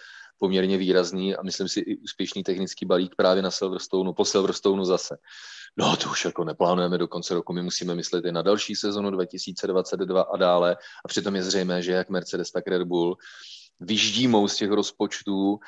poměrně 0.42 0.78
výrazný 0.78 1.36
a 1.36 1.42
myslím 1.42 1.68
si 1.68 1.80
i 1.80 1.96
úspěšný 1.96 2.42
technický 2.42 2.86
balík 2.86 3.14
právě 3.14 3.42
na 3.42 3.50
Silverstonu, 3.50 4.12
po 4.12 4.24
Silverstonu 4.24 4.84
zase 4.84 5.16
no 5.76 5.96
to 5.96 6.10
už 6.10 6.24
jako 6.24 6.44
neplánujeme 6.44 6.98
do 6.98 7.08
konce 7.08 7.34
roku, 7.34 7.52
my 7.52 7.62
musíme 7.62 7.94
myslet 7.94 8.24
i 8.24 8.32
na 8.32 8.42
další 8.42 8.74
sezonu 8.74 9.10
2022 9.10 10.22
a 10.22 10.36
dále. 10.36 10.76
A 11.04 11.08
přitom 11.08 11.36
je 11.36 11.42
zřejmé, 11.42 11.82
že 11.82 11.92
jak 11.92 12.10
Mercedes, 12.10 12.50
tak 12.50 12.66
Red 12.66 12.82
Bull 12.82 13.16
vyždímou 13.80 14.48
z 14.48 14.56
těch 14.56 14.70
rozpočtů, 14.70 15.58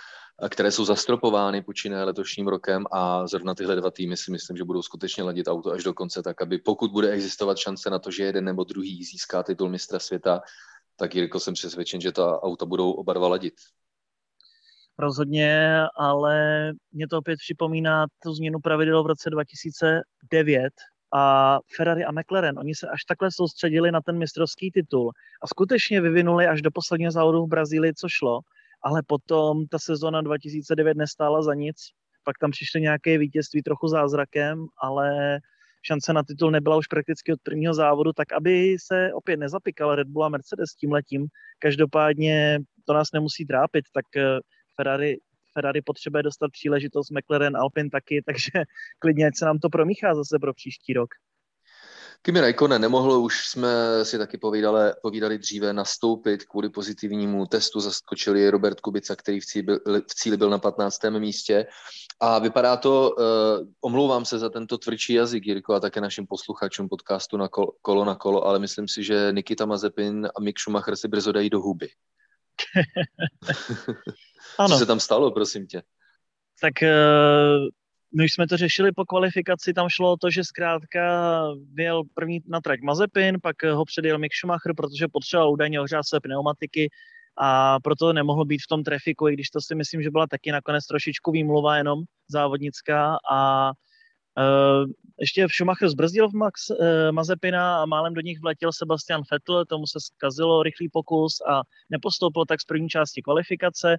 které 0.50 0.70
jsou 0.70 0.84
zastropovány 0.84 1.62
počínaje 1.62 2.04
letošním 2.04 2.48
rokem 2.48 2.84
a 2.92 3.26
zrovna 3.26 3.54
tyhle 3.54 3.76
dva 3.76 3.90
týmy 3.90 4.16
si 4.16 4.30
myslím, 4.30 4.56
že 4.56 4.64
budou 4.64 4.82
skutečně 4.82 5.22
ladit 5.22 5.48
auto 5.48 5.70
až 5.70 5.84
do 5.84 5.94
konce, 5.94 6.22
tak 6.22 6.42
aby 6.42 6.58
pokud 6.58 6.90
bude 6.90 7.10
existovat 7.10 7.58
šance 7.58 7.90
na 7.90 7.98
to, 7.98 8.10
že 8.10 8.24
jeden 8.24 8.44
nebo 8.44 8.64
druhý 8.64 9.04
získá 9.04 9.42
titul 9.42 9.70
mistra 9.70 9.98
světa, 9.98 10.42
tak 10.96 11.14
Jirko 11.14 11.40
jsem 11.40 11.54
přesvědčen, 11.54 12.00
že 12.00 12.12
ta 12.12 12.42
auta 12.42 12.66
budou 12.66 12.92
oba 12.92 13.12
dva 13.12 13.28
ladit 13.28 13.54
rozhodně, 14.98 15.80
ale 15.96 16.72
mě 16.92 17.08
to 17.08 17.18
opět 17.18 17.36
připomíná 17.36 18.06
tu 18.22 18.32
změnu 18.34 18.58
pravidel 18.60 19.02
v 19.02 19.06
roce 19.06 19.30
2009 19.30 20.72
a 21.14 21.58
Ferrari 21.76 22.04
a 22.04 22.12
McLaren, 22.12 22.58
oni 22.58 22.74
se 22.74 22.88
až 22.88 23.04
takhle 23.04 23.28
soustředili 23.32 23.92
na 23.92 24.00
ten 24.00 24.18
mistrovský 24.18 24.70
titul 24.70 25.10
a 25.42 25.46
skutečně 25.46 26.00
vyvinuli 26.00 26.46
až 26.46 26.62
do 26.62 26.70
posledního 26.70 27.10
závodu 27.10 27.44
v 27.44 27.48
Brazílii, 27.48 27.94
co 27.94 28.08
šlo, 28.08 28.40
ale 28.82 29.02
potom 29.06 29.66
ta 29.66 29.78
sezona 29.78 30.20
2009 30.20 30.96
nestála 30.96 31.42
za 31.42 31.54
nic, 31.54 31.76
pak 32.24 32.38
tam 32.38 32.50
přišly 32.50 32.80
nějaké 32.80 33.18
vítězství 33.18 33.62
trochu 33.62 33.88
zázrakem, 33.88 34.66
ale 34.82 35.38
šance 35.86 36.12
na 36.12 36.22
titul 36.22 36.50
nebyla 36.50 36.76
už 36.76 36.86
prakticky 36.86 37.32
od 37.32 37.40
prvního 37.42 37.74
závodu, 37.74 38.12
tak 38.12 38.32
aby 38.32 38.76
se 38.86 39.10
opět 39.14 39.36
nezapikal 39.36 39.94
Red 39.94 40.08
Bull 40.08 40.24
a 40.24 40.28
Mercedes 40.28 40.70
tím 40.70 40.92
letím. 40.92 41.26
Každopádně 41.58 42.58
to 42.86 42.92
nás 42.92 43.08
nemusí 43.12 43.46
trápit, 43.46 43.84
tak 43.92 44.06
Ferrari, 44.76 45.18
Ferrari 45.52 45.82
potřebuje 45.82 46.22
dostat 46.22 46.50
příležitost, 46.52 47.10
McLaren, 47.10 47.56
Alpine 47.56 47.90
taky, 47.90 48.22
takže 48.26 48.50
klidně 48.98 49.26
ať 49.26 49.36
se 49.36 49.44
nám 49.44 49.58
to 49.58 49.68
promíchá 49.68 50.14
zase 50.14 50.38
pro 50.38 50.54
příští 50.54 50.92
rok. 50.92 51.08
Kimi 52.26 52.40
Raikkonen 52.40 52.80
nemohl, 52.80 53.12
už 53.12 53.46
jsme 53.46 53.68
si 54.04 54.18
taky 54.18 54.38
povídali, 54.38 54.92
povídali 55.02 55.38
dříve, 55.38 55.72
nastoupit 55.72 56.44
kvůli 56.44 56.68
pozitivnímu 56.68 57.46
testu. 57.46 57.80
Zaskočili 57.80 58.50
Robert 58.50 58.80
Kubica, 58.80 59.16
který 59.16 59.40
v 59.40 59.46
cíli, 59.46 59.62
byl, 59.62 59.80
v 59.86 60.14
cíli 60.14 60.36
byl 60.36 60.50
na 60.50 60.58
15. 60.58 61.00
místě. 61.18 61.66
A 62.20 62.38
vypadá 62.38 62.76
to, 62.76 63.10
uh, 63.10 63.24
omlouvám 63.80 64.24
se 64.24 64.38
za 64.38 64.50
tento 64.50 64.78
tvrdší 64.78 65.12
jazyk, 65.12 65.46
Jirko, 65.46 65.74
a 65.74 65.80
také 65.80 66.00
našim 66.00 66.26
posluchačům 66.26 66.88
podcastu 66.88 67.36
na 67.36 67.48
kolo, 67.48 67.72
kolo 67.82 68.04
na 68.04 68.14
kolo, 68.14 68.46
ale 68.46 68.58
myslím 68.58 68.88
si, 68.88 69.04
že 69.04 69.28
Nikita 69.32 69.66
Mazepin 69.66 70.28
a 70.36 70.40
Mick 70.40 70.58
Schumacher 70.58 70.96
si 70.96 71.08
brzo 71.08 71.32
dají 71.32 71.50
do 71.50 71.60
huby. 71.60 71.88
Ano. 74.58 74.68
Co 74.68 74.78
se 74.78 74.86
tam 74.86 75.00
stalo, 75.00 75.30
prosím 75.30 75.66
tě? 75.66 75.82
Tak 76.60 76.82
eh, 76.82 77.58
my 78.16 78.24
už 78.24 78.32
jsme 78.32 78.46
to 78.46 78.56
řešili 78.56 78.92
po 78.92 79.04
kvalifikaci, 79.04 79.74
tam 79.74 79.88
šlo 79.88 80.12
o 80.12 80.16
to, 80.16 80.30
že 80.30 80.44
zkrátka 80.44 81.00
vyjel 81.72 82.02
první 82.14 82.40
na 82.48 82.60
trať 82.60 82.80
Mazepin, 82.80 83.38
pak 83.42 83.62
ho 83.62 83.84
předjel 83.84 84.18
Mick 84.18 84.34
Schumacher, 84.34 84.74
protože 84.76 85.08
potřeboval 85.12 85.52
údajně 85.52 85.80
ohřát 85.80 86.06
své 86.06 86.20
pneumatiky 86.20 86.90
a 87.38 87.80
proto 87.80 88.12
nemohl 88.12 88.44
být 88.44 88.62
v 88.62 88.68
tom 88.68 88.84
trafiku, 88.84 89.28
i 89.28 89.32
když 89.32 89.50
to 89.50 89.60
si 89.60 89.74
myslím, 89.74 90.02
že 90.02 90.10
byla 90.10 90.26
taky 90.26 90.52
nakonec 90.52 90.86
trošičku 90.86 91.30
výmluva 91.30 91.76
jenom, 91.76 91.98
závodnická 92.28 93.16
a 93.30 93.70
uh, 94.38 94.90
ještě 95.20 95.46
v 95.46 95.50
Schumacher 95.50 95.88
zbrzdil 95.88 96.28
v 96.28 96.32
Max, 96.32 96.70
uh, 96.70 96.76
Mazepina 97.10 97.82
a 97.82 97.86
málem 97.86 98.14
do 98.14 98.20
nich 98.20 98.40
vletěl 98.40 98.72
Sebastian 98.72 99.22
Vettel, 99.32 99.64
tomu 99.64 99.86
se 99.86 99.98
zkazilo 100.00 100.62
rychlý 100.62 100.88
pokus 100.88 101.40
a 101.48 101.62
nepostoupil 101.90 102.44
tak 102.48 102.60
z 102.60 102.64
první 102.64 102.88
části 102.88 103.22
kvalifikace. 103.22 103.96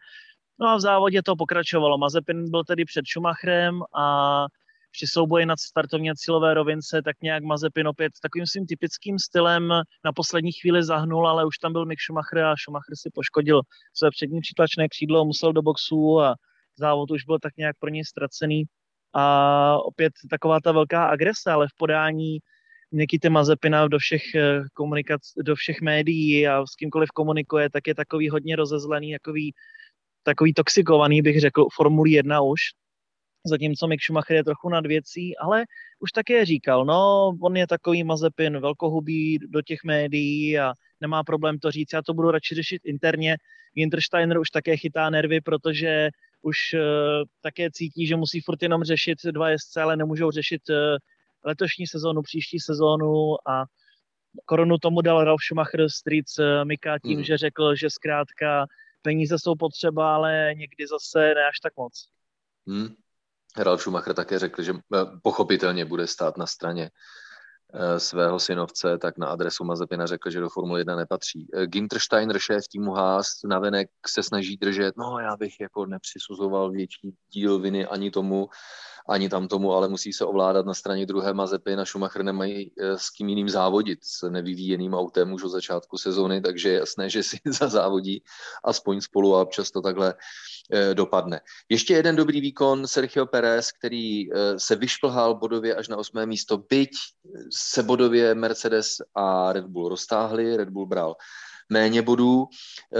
No 0.60 0.68
a 0.68 0.76
v 0.76 0.82
závodě 0.82 1.22
to 1.24 1.36
pokračovalo. 1.36 1.98
Mazepin 1.98 2.52
byl 2.52 2.63
tedy 2.63 2.86
před 2.86 3.06
Schumacherem 3.08 3.82
a 3.98 4.46
při 4.91 5.08
souboji 5.08 5.46
nad 5.46 5.60
startovně 5.60 6.13
cílové 6.15 6.54
rovince, 6.54 7.02
tak 7.02 7.15
nějak 7.22 7.44
Mazepin 7.44 7.88
opět 7.88 8.13
takovým 8.22 8.48
svým 8.48 8.65
typickým 8.65 9.20
stylem 9.20 9.68
na 10.06 10.12
poslední 10.15 10.52
chvíli 10.52 10.84
zahnul, 10.84 11.28
ale 11.28 11.46
už 11.46 11.58
tam 11.58 11.74
byl 11.74 11.86
Mick 11.86 12.02
Schumacher 12.02 12.39
a 12.39 12.56
Schumacher 12.63 12.96
si 12.96 13.10
poškodil 13.13 13.62
své 13.94 14.10
přední 14.10 14.41
přitlačné 14.41 14.88
křídlo, 14.88 15.26
musel 15.26 15.54
do 15.54 15.62
boxu 15.62 16.22
a 16.22 16.36
závod 16.76 17.12
už 17.12 17.24
byl 17.24 17.39
tak 17.39 17.58
nějak 17.58 17.76
pro 17.80 17.89
něj 17.89 18.06
ztracený. 18.06 18.63
A 19.13 19.78
opět 19.78 20.13
taková 20.30 20.60
ta 20.60 20.72
velká 20.72 21.06
agrese, 21.06 21.52
ale 21.52 21.68
v 21.68 21.78
podání 21.78 22.39
Nikity 22.91 23.30
Mazepina 23.30 23.88
do 23.88 24.00
všech 24.00 24.36
eh, 24.36 24.62
komunikac, 24.74 25.22
do 25.44 25.56
všech 25.56 25.82
médií 25.82 26.48
a 26.48 26.65
s 26.65 26.76
kýmkoliv 26.76 27.10
komunikuje, 27.10 27.70
tak 27.70 27.88
je 27.88 27.96
takový 27.96 28.30
hodně 28.30 28.56
rozezlený, 28.56 29.13
takový, 29.13 29.54
takový 30.26 30.54
toxikovaný, 30.54 31.22
bych 31.22 31.40
řekl, 31.40 31.68
Formulí 31.76 32.12
1 32.12 32.42
už 32.42 32.60
zatímco 33.46 33.88
Mick 33.88 34.04
Schumacher 34.04 34.36
je 34.36 34.44
trochu 34.44 34.70
nad 34.70 34.86
věcí, 34.86 35.38
ale 35.38 35.66
už 36.00 36.12
také 36.12 36.46
říkal, 36.46 36.86
no, 36.86 37.32
on 37.42 37.58
je 37.58 37.68
takový 37.68 38.04
Mazepin 38.04 38.60
velkohubý 38.60 39.40
do 39.48 39.62
těch 39.62 39.80
médií 39.84 40.60
a 40.60 40.74
nemá 41.02 41.24
problém 41.24 41.60
to 41.60 41.72
říct, 41.72 41.94
já 41.94 42.02
to 42.02 42.14
budu 42.14 42.32
radši 42.32 42.56
řešit 42.56 42.82
interně. 42.86 43.38
Wintersteiner 43.76 44.40
už 44.40 44.50
také 44.50 44.78
chytá 44.78 45.10
nervy, 45.10 45.42
protože 45.42 46.10
už 46.42 46.58
uh, 46.74 46.80
také 47.42 47.72
cítí, 47.72 48.08
že 48.08 48.16
musí 48.16 48.42
furt 48.42 48.64
jenom 48.64 48.84
řešit 48.84 49.18
dva 49.32 49.50
jezdce, 49.50 49.82
ale 49.82 49.98
nemůžou 49.98 50.32
řešit 50.32 50.62
uh, 50.70 50.76
letošní 51.46 51.88
sezónu, 51.88 52.22
příští 52.22 52.60
sezónu 52.60 53.36
a 53.50 53.66
korunu 54.46 54.78
tomu 54.78 55.02
dal 55.02 55.24
Ralf 55.24 55.42
Schumacher 55.44 55.90
Street 55.90 56.26
uh, 56.40 56.66
Mika 56.66 57.00
tím, 57.00 57.18
mm. 57.18 57.24
že 57.24 57.38
řekl, 57.38 57.76
že 57.76 57.90
zkrátka 57.90 58.66
peníze 59.06 59.36
jsou 59.39 59.56
potřeba, 59.56 60.15
ale 60.15 60.54
někdy 60.58 60.88
zase 60.88 61.20
ne 61.20 61.48
až 61.50 61.60
tak 61.63 61.74
moc. 61.78 61.94
Hmm. 62.68 62.96
Ralf 63.58 63.82
Schumacher 63.82 64.13
také 64.13 64.39
řekl, 64.39 64.63
že 64.63 64.74
eh, 64.74 65.06
pochopitelně 65.24 65.86
bude 65.86 66.08
stát 66.08 66.38
na 66.38 66.48
straně 66.48 66.89
svého 67.97 68.39
synovce, 68.39 68.97
tak 68.97 69.17
na 69.17 69.28
adresu 69.28 69.63
Mazepina 69.63 70.06
řekl, 70.06 70.30
že 70.30 70.39
do 70.39 70.49
Formule 70.49 70.80
1 70.80 70.95
nepatří. 70.95 71.47
Eh, 71.54 71.67
Ginter 71.67 71.99
Steiner, 71.99 72.39
šéf 72.39 72.67
týmu 72.71 72.91
Haas, 72.91 73.28
navenek 73.45 73.89
se 74.08 74.23
snaží 74.23 74.58
držet, 74.58 74.97
no 74.97 75.19
já 75.19 75.38
bych 75.38 75.60
jako 75.60 75.86
nepřisuzoval 75.86 76.71
větší 76.71 77.13
díl 77.34 77.60
viny 77.60 77.86
ani 77.86 78.12
tomu, 78.12 78.49
ani 79.10 79.30
tam 79.30 79.47
tomu, 79.47 79.73
ale 79.73 79.88
musí 79.88 80.13
se 80.13 80.25
ovládat 80.25 80.65
na 80.65 80.73
straně 80.73 81.06
druhé 81.06 81.34
Mazepy 81.34 81.75
na 81.75 81.86
Schumacher 81.86 82.23
nemají 82.23 82.71
eh, 82.80 82.97
s 82.97 83.10
kým 83.10 83.30
jiným 83.30 83.49
závodit 83.49 83.99
s 84.04 84.30
nevyvíjeným 84.30 84.93
autem 84.93 85.34
už 85.34 85.43
od 85.43 85.49
začátku 85.49 85.97
sezóny, 85.97 86.41
takže 86.41 86.69
je 86.69 86.80
jasné, 86.80 87.10
že 87.10 87.23
si 87.23 87.38
zazávodí 87.60 88.23
aspoň 88.63 89.01
spolu 89.01 89.36
a 89.36 89.41
občas 89.41 89.71
to 89.71 89.82
takhle 89.82 90.13
eh, 90.71 90.93
dopadne. 90.93 91.41
Ještě 91.69 91.93
jeden 91.93 92.15
dobrý 92.15 92.41
výkon 92.41 92.88
Sergio 92.88 93.25
Perez, 93.25 93.71
který 93.71 94.34
eh, 94.34 94.60
se 94.60 94.75
vyšplhal 94.75 95.36
bodově 95.36 95.75
až 95.75 95.88
na 95.88 95.97
osmé 95.97 96.25
místo, 96.25 96.58
byť 96.58 96.91
se 97.56 97.84
bodově 97.84 98.36
Mercedes 98.36 99.02
a 99.15 99.54
Red 99.54 99.65
Bull 99.65 99.89
roztáhli, 99.89 100.58
Red 100.58 100.70
Bull 100.70 100.86
bral 100.86 101.15
méně 101.70 102.02
bodů. 102.02 102.48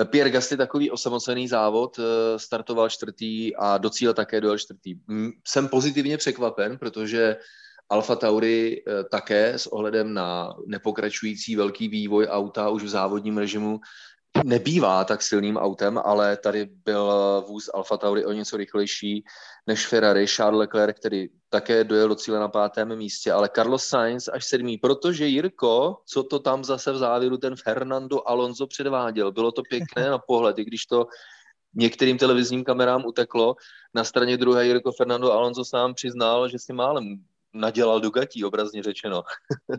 Eh, 0.02 0.06
Pierre 0.06 0.30
Gasly 0.30 0.58
takový 0.58 0.92
osamocený 0.92 1.48
závod, 1.48 2.00
eh, 2.00 2.40
startoval 2.40 2.90
čtvrtý 2.90 3.56
a 3.56 3.78
docíl 3.78 4.14
také 4.14 4.42
dojel 4.42 4.58
čtvrtý. 4.58 4.96
Jsem 5.48 5.68
pozitivně 5.68 6.18
překvapen, 6.18 6.78
protože 6.78 7.38
Alfa 7.90 8.16
Tauri 8.16 8.84
eh, 8.88 9.04
také 9.04 9.54
s 9.54 9.68
ohledem 9.68 10.14
na 10.14 10.54
nepokračující 10.66 11.56
velký 11.56 11.88
vývoj 11.88 12.28
auta 12.28 12.70
už 12.70 12.84
v 12.84 12.90
závodním 12.90 13.38
režimu 13.38 13.80
nebývá 14.44 15.04
tak 15.04 15.22
silným 15.22 15.58
autem, 15.58 16.00
ale 16.04 16.38
tady 16.38 16.66
byl 16.86 17.12
vůz 17.48 17.70
Alfa 17.74 17.98
Tauri 17.98 18.26
o 18.26 18.32
něco 18.32 18.58
rychlejší 18.58 19.24
než 19.68 19.88
Ferrari. 19.88 20.28
Charles 20.28 20.60
Leclerc, 20.60 21.00
který 21.00 21.28
také 21.50 21.84
dojel 21.84 22.08
do 22.08 22.16
cíle 22.16 22.40
na 22.40 22.48
pátém 22.48 22.96
místě, 22.96 23.32
ale 23.32 23.50
Carlos 23.56 23.86
Sainz 23.86 24.28
až 24.28 24.46
sedmý, 24.46 24.78
protože 24.78 25.26
Jirko, 25.26 25.98
co 26.06 26.24
to 26.24 26.40
tam 26.40 26.64
zase 26.64 26.92
v 26.92 26.98
závěru 26.98 27.38
ten 27.38 27.56
Fernando 27.56 28.30
Alonso 28.30 28.68
předváděl, 28.68 29.32
bylo 29.32 29.52
to 29.52 29.62
pěkné 29.70 30.10
na 30.10 30.18
pohled, 30.18 30.60
i 30.60 30.66
když 30.66 30.86
to 30.86 31.08
některým 31.76 32.18
televizním 32.18 32.64
kamerám 32.64 33.06
uteklo. 33.06 33.56
Na 33.94 34.04
straně 34.04 34.38
druhé 34.38 34.66
Jirko 34.66 34.92
Fernando 34.92 35.32
Alonso 35.32 35.66
sám 35.66 35.94
přiznal, 35.94 36.50
že 36.50 36.60
si 36.60 36.74
málem 36.74 37.18
nadělal 37.54 38.02
Dugatí, 38.02 38.44
obrazně 38.46 38.84
řečeno. 38.84 39.24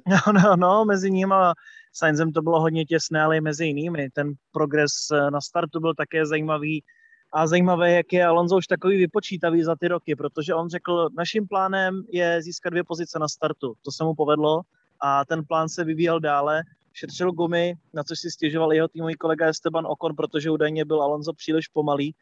no, 0.07 0.33
no, 0.33 0.57
no, 0.57 0.85
mezi 0.85 1.11
ním 1.11 1.33
a 1.33 1.55
Sainzem 1.97 2.33
to 2.33 2.43
bylo 2.43 2.61
hodně 2.61 2.85
těsné, 2.85 3.23
ale 3.23 3.37
i 3.37 3.41
mezi 3.41 3.67
jinými. 3.67 4.11
Ten 4.11 4.33
progres 4.53 4.93
eh, 5.13 5.31
na 5.31 5.41
startu 5.41 5.81
byl 5.81 5.95
také 5.95 6.27
zajímavý 6.27 6.85
a 7.33 7.47
zajímavé, 7.47 7.93
jak 7.93 8.13
je 8.13 8.27
Alonso 8.27 8.57
už 8.57 8.67
takový 8.67 8.97
vypočítavý 8.97 9.63
za 9.63 9.77
ty 9.77 9.89
roky, 9.89 10.17
protože 10.17 10.55
on 10.55 10.69
řekl, 10.69 11.09
naším 11.17 11.49
plánem 11.49 12.03
je 12.13 12.43
získat 12.43 12.71
dvě 12.71 12.85
pozice 12.85 13.19
na 13.19 13.29
startu. 13.29 13.75
To 13.83 13.93
se 13.93 14.05
mu 14.05 14.15
povedlo 14.15 14.61
a 15.01 15.25
ten 15.25 15.45
plán 15.45 15.69
se 15.69 15.85
vyvíjel 15.85 16.21
dále. 16.21 16.63
Šetřil 16.93 17.33
gumy, 17.33 17.75
na 17.95 18.05
což 18.05 18.19
si 18.19 18.31
stěžoval 18.31 18.73
jeho 18.73 18.89
týmový 18.89 19.15
kolega 19.15 19.47
Esteban 19.47 19.87
Okon, 19.87 20.17
protože 20.17 20.51
údajně 20.51 20.85
byl 20.85 21.03
Alonso 21.03 21.33
příliš 21.33 21.69
pomalý. 21.69 22.15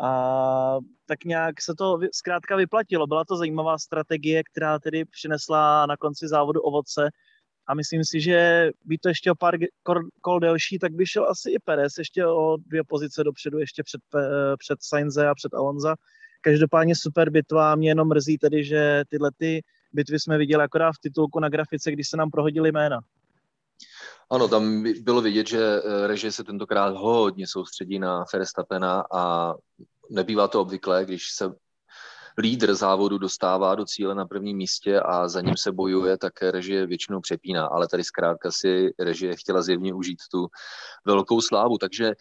A 0.00 0.78
tak 1.06 1.24
nějak 1.24 1.62
se 1.62 1.74
to 1.78 1.98
zkrátka 2.12 2.56
vyplatilo. 2.56 3.06
Byla 3.06 3.24
to 3.24 3.36
zajímavá 3.36 3.78
strategie, 3.78 4.42
která 4.52 4.78
tedy 4.78 5.04
přinesla 5.04 5.86
na 5.86 5.96
konci 5.96 6.28
závodu 6.28 6.60
ovoce. 6.60 7.10
A 7.66 7.74
myslím 7.74 8.04
si, 8.04 8.20
že 8.20 8.70
by 8.84 8.98
to 8.98 9.08
ještě 9.08 9.30
o 9.30 9.34
pár 9.34 9.54
kol 10.20 10.40
delší, 10.40 10.78
tak 10.78 10.92
by 10.92 11.06
šel 11.06 11.30
asi 11.30 11.50
i 11.50 11.58
Perez 11.58 11.98
ještě 11.98 12.26
o 12.26 12.56
dvě 12.56 12.84
pozice 12.84 13.24
dopředu, 13.24 13.58
ještě 13.58 13.82
před, 13.82 14.00
před 14.58 14.78
Sainze 14.82 15.28
a 15.28 15.34
před 15.34 15.54
Alonza. 15.54 15.94
Každopádně 16.40 16.96
super 16.96 17.30
bitva, 17.30 17.74
mě 17.74 17.90
jenom 17.90 18.08
mrzí 18.08 18.38
tedy, 18.38 18.64
že 18.64 19.04
tyhle 19.08 19.30
ty 19.36 19.62
bitvy 19.92 20.20
jsme 20.20 20.38
viděli 20.38 20.64
akorát 20.64 20.92
v 20.92 21.00
titulku 21.02 21.40
na 21.40 21.48
grafice, 21.48 21.92
když 21.92 22.08
se 22.08 22.16
nám 22.16 22.30
prohodili 22.30 22.72
jména. 22.72 23.00
Ano, 24.30 24.48
tam 24.48 24.84
bylo 25.00 25.20
vidět, 25.20 25.46
že 25.46 25.58
eh, 25.58 26.06
režie 26.06 26.32
se 26.32 26.44
tentokrát 26.44 26.96
hodně 26.96 27.46
soustředí 27.46 27.98
na 27.98 28.24
Verstappena 28.32 29.04
a 29.12 29.54
nebývá 30.10 30.48
to 30.48 30.60
obvyklé, 30.60 31.04
když 31.04 31.22
se 31.32 31.52
lídr 32.38 32.74
závodu 32.74 33.18
dostává 33.18 33.74
do 33.74 33.84
cíle 33.84 34.14
na 34.14 34.26
prvním 34.26 34.56
místě 34.56 35.00
a 35.00 35.28
za 35.28 35.40
ním 35.40 35.56
se 35.56 35.72
bojuje, 35.72 36.18
tak 36.18 36.42
režie 36.42 36.86
většinou 36.86 37.20
přepíná, 37.20 37.66
ale 37.66 37.88
tady 37.88 38.04
zkrátka 38.04 38.50
si 38.52 38.94
režie 38.98 39.36
chtěla 39.36 39.62
zjevně 39.62 39.94
užít 39.94 40.18
tu 40.30 40.46
velkou 41.04 41.40
slávu, 41.40 41.78
takže 41.78 42.12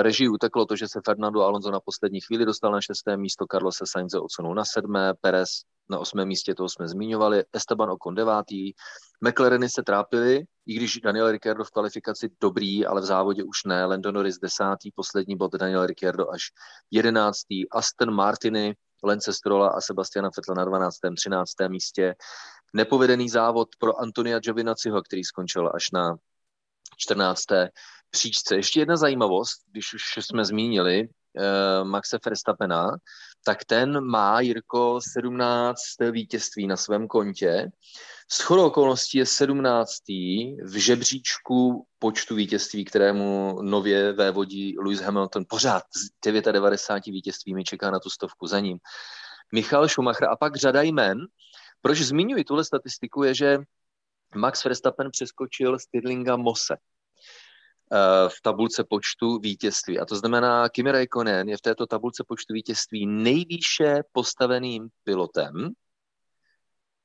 režii 0.00 0.28
uteklo 0.28 0.66
to, 0.66 0.76
že 0.76 0.88
se 0.88 1.00
Fernando 1.04 1.42
Alonso 1.42 1.70
na 1.70 1.80
poslední 1.80 2.20
chvíli 2.20 2.44
dostal 2.44 2.72
na 2.72 2.80
šesté 2.80 3.16
místo, 3.16 3.46
Carlos 3.52 3.78
Sainz 3.84 4.14
odsunul 4.14 4.54
na 4.54 4.64
sedmé, 4.64 5.14
Perez 5.20 5.48
na 5.90 5.98
osmém 5.98 6.28
místě, 6.28 6.54
toho 6.54 6.68
jsme 6.68 6.88
zmiňovali, 6.88 7.44
Esteban 7.52 7.90
Ocon 7.90 8.14
devátý, 8.14 8.72
McLareny 9.20 9.68
se 9.68 9.82
trápili, 9.82 10.44
i 10.66 10.74
když 10.74 11.00
Daniel 11.00 11.30
Ricciardo 11.30 11.64
v 11.64 11.70
kvalifikaci 11.70 12.30
dobrý, 12.40 12.86
ale 12.86 13.00
v 13.00 13.04
závodě 13.04 13.44
už 13.44 13.64
ne, 13.66 13.84
Lando 13.84 14.12
Norris 14.12 14.38
desátý, 14.38 14.90
poslední 14.94 15.36
bod 15.36 15.52
Daniel 15.52 15.86
Ricciardo 15.86 16.30
až 16.30 16.42
jedenáctý, 16.90 17.70
Aston 17.70 18.14
Martiny, 18.14 18.76
Lence 19.04 19.32
Strola 19.32 19.68
a 19.68 19.80
Sebastiana 19.80 20.30
Fetla 20.34 20.54
na 20.54 20.64
12. 20.64 20.96
13. 21.16 21.52
místě. 21.68 22.14
Nepovedený 22.74 23.28
závod 23.28 23.68
pro 23.78 24.00
Antonia 24.00 24.38
Giovinaciho, 24.38 25.02
který 25.02 25.24
skončil 25.24 25.70
až 25.74 25.90
na 25.90 26.16
14. 26.96 27.44
příčce. 28.14 28.56
Ještě 28.56 28.80
jedna 28.80 28.96
zajímavost, 28.96 29.56
když 29.70 29.94
už 29.94 30.02
jsme 30.24 30.44
zmínili 30.44 31.08
eh, 31.08 31.84
Maxe 31.84 32.18
Verstappena, 32.24 32.90
tak 33.44 33.64
ten 33.64 34.00
má, 34.04 34.40
Jirko, 34.40 35.00
17 35.12 35.78
vítězství 36.10 36.66
na 36.66 36.76
svém 36.76 37.08
kontě. 37.08 37.68
S 38.32 38.50
okolností 38.50 39.18
je 39.18 39.26
17. 39.26 40.08
v 40.64 40.76
žebříčku 40.76 41.86
počtu 41.98 42.34
vítězství, 42.34 42.84
kterému 42.84 43.58
nově 43.62 44.12
vévodí 44.12 44.78
Lewis 44.78 45.00
Hamilton. 45.00 45.44
Pořád 45.48 45.82
s 45.82 46.22
99 46.24 47.12
vítězstvími 47.12 47.64
čeká 47.64 47.90
na 47.90 47.98
tu 47.98 48.10
stovku 48.10 48.46
za 48.46 48.60
ním. 48.60 48.78
Michal 49.52 49.88
Schumacher 49.88 50.28
a 50.28 50.36
pak 50.36 50.56
řada 50.56 50.82
jmen. 50.82 51.18
Proč 51.82 51.98
zmiňuji 51.98 52.44
tuhle 52.44 52.64
statistiku 52.64 53.22
je, 53.22 53.34
že 53.34 53.58
Max 54.34 54.64
Verstappen 54.64 55.10
přeskočil 55.10 55.78
Stirlinga 55.78 56.36
Mose 56.36 56.76
v 58.28 58.40
tabulce 58.42 58.84
počtu 58.84 59.38
vítězství. 59.38 59.98
A 59.98 60.04
to 60.04 60.16
znamená, 60.16 60.68
Kimi 60.68 60.92
Raikkonen 60.92 61.48
je 61.48 61.56
v 61.56 61.60
této 61.60 61.86
tabulce 61.86 62.24
počtu 62.28 62.54
vítězství 62.54 63.06
nejvýše 63.06 64.02
postaveným 64.12 64.88
pilotem, 65.04 65.70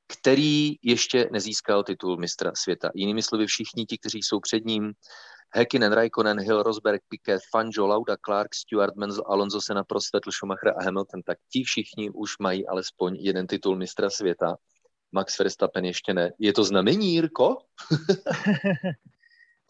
který 0.06 0.74
ještě 0.82 1.28
nezískal 1.32 1.82
titul 1.82 2.16
mistra 2.16 2.52
světa. 2.54 2.90
Jinými 2.94 3.22
slovy, 3.22 3.46
všichni 3.46 3.86
ti, 3.86 3.98
kteří 3.98 4.18
jsou 4.22 4.40
před 4.40 4.64
ním, 4.64 4.92
Häkkinen, 5.54 5.92
Raikkonen, 5.92 6.40
Hill, 6.40 6.62
Rosberg, 6.62 7.02
Piquet, 7.08 7.40
Fangio, 7.50 7.86
Lauda, 7.86 8.16
Clark, 8.24 8.54
Stewart, 8.54 8.96
Menzel, 8.96 9.24
Alonso, 9.26 9.60
Sena, 9.60 9.84
Prost, 9.84 10.12
Vettel, 10.12 10.32
Schumacher 10.32 10.74
a 10.78 10.84
Hamilton, 10.84 11.22
tak 11.22 11.38
ti 11.52 11.62
všichni 11.62 12.10
už 12.10 12.38
mají 12.38 12.66
alespoň 12.66 13.16
jeden 13.16 13.46
titul 13.46 13.76
mistra 13.76 14.10
světa. 14.10 14.56
Max 15.12 15.38
Verstappen 15.38 15.84
ještě 15.84 16.14
ne. 16.14 16.30
Je 16.38 16.52
to 16.52 16.64
znamení, 16.64 17.14
Jirko? 17.14 17.56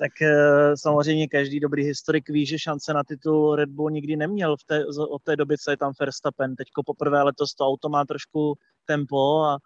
tak 0.01 0.23
eh, 0.23 0.77
samozřejmě 0.77 1.29
každý 1.29 1.61
dobrý 1.61 1.85
historik 1.85 2.29
ví, 2.29 2.47
že 2.47 2.59
šance 2.59 2.93
na 2.93 3.05
titul 3.05 3.57
Red 3.57 3.69
Bull 3.69 3.91
nikdy 3.91 4.17
neměl 4.17 4.57
v 4.57 4.65
té, 4.65 4.87
od 5.11 5.23
té 5.23 5.37
doby, 5.37 5.59
co 5.59 5.71
je 5.71 5.77
tam 5.77 5.93
Verstappen. 6.01 6.57
Teďko 6.57 6.83
poprvé 6.83 7.23
letos 7.23 7.55
to 7.55 7.67
auto 7.67 7.89
má 7.89 8.05
trošku 8.05 8.55
tempo 8.85 9.43
a 9.43 9.59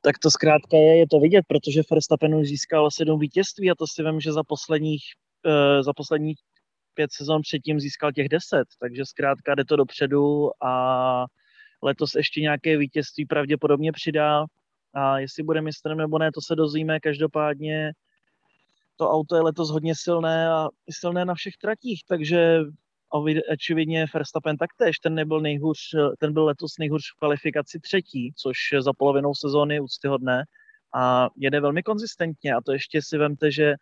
tak 0.00 0.18
to 0.18 0.30
zkrátka 0.30 0.76
je, 0.76 0.98
je 0.98 1.06
to 1.10 1.20
vidět, 1.20 1.44
protože 1.48 1.82
Verstappen 1.90 2.34
už 2.34 2.48
získal 2.48 2.90
sedm 2.90 3.18
vítězství 3.18 3.70
a 3.70 3.74
to 3.74 3.86
si 3.86 4.02
vím, 4.02 4.20
že 4.20 4.32
za 4.32 4.42
posledních, 4.42 5.02
uh, 5.46 5.82
za 5.82 5.92
posledních 5.92 6.38
pět 6.94 7.12
sezon 7.12 7.42
předtím 7.42 7.80
získal 7.80 8.12
těch 8.12 8.28
deset, 8.28 8.68
takže 8.80 9.06
zkrátka 9.06 9.54
jde 9.54 9.64
to 9.64 9.76
dopředu 9.76 10.50
a 10.64 11.24
letos 11.82 12.14
ještě 12.14 12.40
nějaké 12.40 12.76
vítězství 12.76 13.26
pravděpodobně 13.26 13.92
přidá. 13.92 14.44
A 14.94 15.18
jestli 15.18 15.42
bude 15.42 15.60
mistrem 15.62 15.98
nebo 15.98 16.18
ne, 16.18 16.30
to 16.34 16.40
se 16.40 16.56
dozvíme, 16.56 17.00
každopádně 17.00 17.92
to 19.02 19.10
auto 19.10 19.36
je 19.36 19.42
letos 19.42 19.70
hodně 19.70 19.94
silné 19.96 20.50
a 20.50 20.68
silné 20.90 21.24
na 21.24 21.34
všech 21.34 21.56
tratích, 21.56 22.00
takže 22.08 22.58
očividně 23.52 24.06
Verstappen 24.14 24.56
taktéž, 24.56 24.98
ten 24.98 25.14
nebyl 25.14 25.40
nejhůř, 25.40 25.78
ten 26.18 26.32
byl 26.32 26.44
letos 26.44 26.72
nejhůř 26.78 27.02
v 27.02 27.18
kvalifikaci 27.18 27.80
třetí, 27.80 28.32
což 28.36 28.56
za 28.78 28.92
polovinou 28.92 29.34
sezóny 29.34 29.80
úctyhodné 29.80 30.44
a 30.94 31.28
jede 31.36 31.60
velmi 31.60 31.82
konzistentně 31.82 32.54
a 32.54 32.60
to 32.60 32.72
ještě 32.72 33.02
si 33.02 33.18
vemte, 33.18 33.50
že 33.50 33.74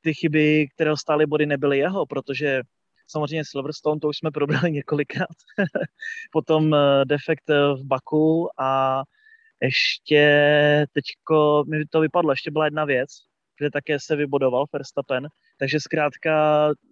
ty 0.00 0.14
chyby, 0.14 0.68
které 0.74 0.96
stály 0.96 1.26
body, 1.26 1.46
nebyly 1.46 1.78
jeho, 1.78 2.06
protože 2.06 2.62
samozřejmě 3.06 3.44
Silverstone, 3.44 4.00
to 4.00 4.08
už 4.08 4.18
jsme 4.18 4.30
probrali 4.30 4.72
několikrát, 4.72 5.36
potom 6.32 6.74
eh, 6.74 7.04
defekt 7.04 7.48
v 7.48 7.84
Baku 7.84 8.48
a 8.60 9.02
ještě 9.62 10.86
teďko 10.92 11.64
mi 11.68 11.86
to 11.86 12.00
vypadlo, 12.00 12.32
ještě 12.32 12.50
byla 12.50 12.64
jedna 12.64 12.84
věc, 12.84 13.27
kde 13.58 13.70
také 13.70 14.00
se 14.00 14.16
vybodoval 14.16 14.64
Verstappen, 14.72 15.28
takže 15.58 15.80
zkrátka 15.80 16.32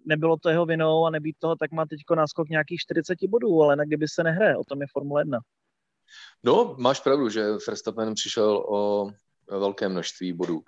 nebylo 0.05 0.37
to 0.37 0.49
jeho 0.49 0.65
vinou 0.65 1.05
a 1.05 1.09
nebýt 1.09 1.35
toho, 1.39 1.55
tak 1.55 1.71
má 1.71 1.85
teď 1.85 1.99
náskok 2.15 2.49
nějakých 2.49 2.79
40 2.79 3.17
bodů, 3.29 3.61
ale 3.63 3.75
na 3.75 3.83
kdyby 3.83 4.07
se 4.07 4.23
nehraje, 4.23 4.57
o 4.57 4.63
tom 4.63 4.81
je 4.81 4.87
Formule 4.91 5.21
1. 5.21 5.39
No, 6.43 6.75
máš 6.77 6.99
pravdu, 6.99 7.29
že 7.29 7.51
Verstappen 7.67 8.13
přišel 8.13 8.65
o 8.69 9.09
velké 9.49 9.89
množství 9.89 10.33
bodů. 10.33 10.61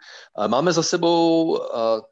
Máme 0.47 0.73
za 0.73 0.83
sebou 0.83 1.59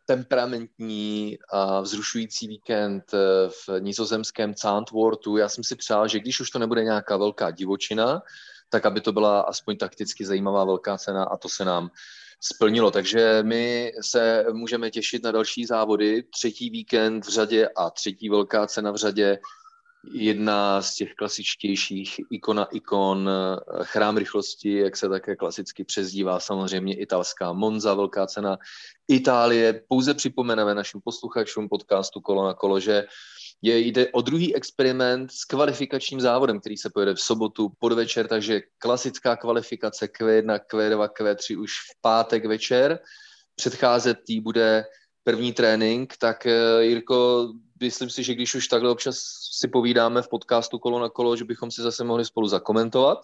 temperamentní 0.05 1.37
a 1.51 1.81
vzrušující 1.81 2.47
víkend 2.47 3.13
e, 3.13 3.17
v 3.49 3.79
nizozemském 3.79 4.53
Zandvoortu. 4.63 5.37
Já 5.37 5.49
jsem 5.49 5.63
si 5.63 5.75
přál, 5.75 6.07
že 6.07 6.19
když 6.19 6.39
už 6.39 6.49
to 6.49 6.59
nebude 6.59 6.83
nějaká 6.83 7.17
velká 7.17 7.51
divočina, 7.51 8.21
tak 8.69 8.85
aby 8.85 9.01
to 9.01 9.11
byla 9.11 9.41
aspoň 9.41 9.77
takticky 9.77 10.25
zajímavá 10.25 10.65
velká 10.65 10.97
cena 10.97 11.23
a 11.23 11.37
to 11.37 11.49
se 11.49 11.65
nám 11.65 11.89
splnilo. 12.39 12.91
Takže 12.91 13.39
my 13.43 13.91
se 14.01 14.45
můžeme 14.51 14.91
těšit 14.91 15.23
na 15.23 15.31
další 15.31 15.65
závody. 15.65 16.23
Třetí 16.23 16.69
víkend 16.69 17.25
v 17.25 17.29
řadě 17.29 17.69
a 17.75 17.89
třetí 17.89 18.29
velká 18.29 18.67
cena 18.67 18.91
v 18.91 18.95
řadě. 18.95 19.39
Jedna 20.13 20.81
z 20.81 20.95
těch 20.95 21.13
klasičtějších 21.13 22.19
ikona 22.31 22.65
ikon, 22.65 23.29
chrám 23.83 24.17
rychlosti, 24.17 24.73
jak 24.73 24.97
se 24.97 25.09
také 25.09 25.35
klasicky 25.35 25.83
přezdívá, 25.83 26.39
samozřejmě 26.39 26.95
italská 26.95 27.53
Monza, 27.53 27.93
velká 27.93 28.27
cena 28.27 28.57
Itálie. 29.07 29.81
Pouze 29.87 30.13
připomeneme 30.13 30.75
našim 30.75 31.01
posluchačům 31.03 31.69
podcastu 31.69 32.21
Kolo 32.21 32.47
na 32.47 32.53
kolo, 32.53 32.79
že 32.79 33.05
je, 33.61 33.79
jde 33.79 34.07
o 34.11 34.21
druhý 34.21 34.55
experiment 34.55 35.31
s 35.31 35.45
kvalifikačním 35.45 36.21
závodem, 36.21 36.59
který 36.59 36.77
se 36.77 36.89
pojede 36.89 37.13
v 37.13 37.21
sobotu 37.21 37.71
podvečer, 37.79 38.27
takže 38.27 38.61
klasická 38.77 39.35
kvalifikace 39.35 40.05
Q1, 40.05 40.59
Q2, 40.71 41.09
Q3 41.09 41.61
už 41.61 41.71
v 41.71 42.01
pátek 42.01 42.45
večer. 42.45 42.99
Předcházet 43.55 44.17
tý 44.27 44.39
bude 44.41 44.85
první 45.23 45.53
trénink, 45.53 46.13
tak 46.17 46.45
eh, 46.45 46.83
Jirko, 46.83 47.49
myslím 47.81 48.09
si, 48.09 48.23
že 48.23 48.35
když 48.35 48.55
už 48.55 48.67
takhle 48.67 48.91
občas 48.91 49.17
si 49.59 49.67
povídáme 49.67 50.21
v 50.21 50.29
podcastu 50.29 50.79
kolo 50.79 50.99
na 50.99 51.09
kolo, 51.09 51.35
že 51.35 51.45
bychom 51.45 51.71
si 51.71 51.81
zase 51.81 52.03
mohli 52.03 52.25
spolu 52.25 52.47
zakomentovat. 52.47 53.17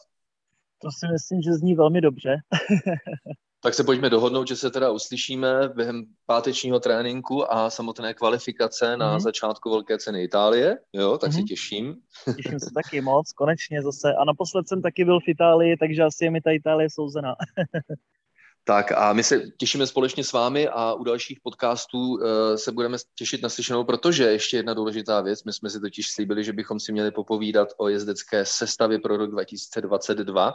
To 0.80 0.90
si 0.92 1.12
myslím, 1.14 1.42
že 1.42 1.54
zní 1.54 1.76
velmi 1.76 2.02
dobře. 2.02 2.36
Tak 3.64 3.74
se 3.74 3.84
pojďme 3.84 4.10
dohodnout, 4.10 4.48
že 4.48 4.56
se 4.56 4.72
teda 4.72 4.92
uslyšíme 4.92 5.70
během 5.76 6.06
pátečního 6.26 6.80
tréninku 6.80 7.54
a 7.54 7.70
samotné 7.70 8.14
kvalifikace 8.14 8.98
na 8.98 9.18
mm-hmm. 9.18 9.22
začátku 9.22 9.70
Velké 9.70 9.98
ceny 9.98 10.24
Itálie. 10.24 10.78
Jo, 10.94 11.18
tak 11.18 11.30
mm-hmm. 11.30 11.34
se 11.34 11.40
mhm. 11.40 11.48
těším. 11.48 11.96
Těším 12.36 12.60
se 12.60 12.70
taky 12.76 13.02
moc, 13.02 13.32
konečně 13.32 13.82
zase. 13.82 14.14
A 14.14 14.26
naposled 14.26 14.68
jsem 14.68 14.82
taky 14.82 15.06
byl 15.06 15.20
v 15.20 15.28
Itálii, 15.28 15.78
takže 15.78 16.04
asi 16.04 16.26
je 16.26 16.32
mi 16.32 16.42
ta 16.42 16.52
Itálie 16.52 16.90
souzená. 16.90 17.36
Tak 18.66 18.92
a 18.92 19.14
my 19.14 19.24
se 19.24 19.42
těšíme 19.58 19.88
společně 19.88 20.24
s 20.24 20.34
vámi 20.34 20.68
a 20.68 20.94
u 20.94 21.04
dalších 21.04 21.40
podcastů 21.44 22.00
uh, 22.00 22.20
se 22.56 22.72
budeme 22.72 22.98
těšit 23.16 23.42
na 23.42 23.50
slyšenou, 23.50 23.84
protože 23.84 24.24
ještě 24.24 24.58
jedna 24.58 24.74
důležitá 24.74 25.22
věc, 25.22 25.44
my 25.44 25.54
jsme 25.54 25.70
si 25.70 25.80
totiž 25.80 26.12
slíbili, 26.12 26.44
že 26.44 26.54
bychom 26.54 26.80
si 26.80 26.92
měli 26.92 27.12
popovídat 27.12 27.68
o 27.78 27.88
jezdecké 27.90 28.46
sestavě 28.46 29.00
pro 29.00 29.18
rok 29.18 29.32
2022 29.32 30.54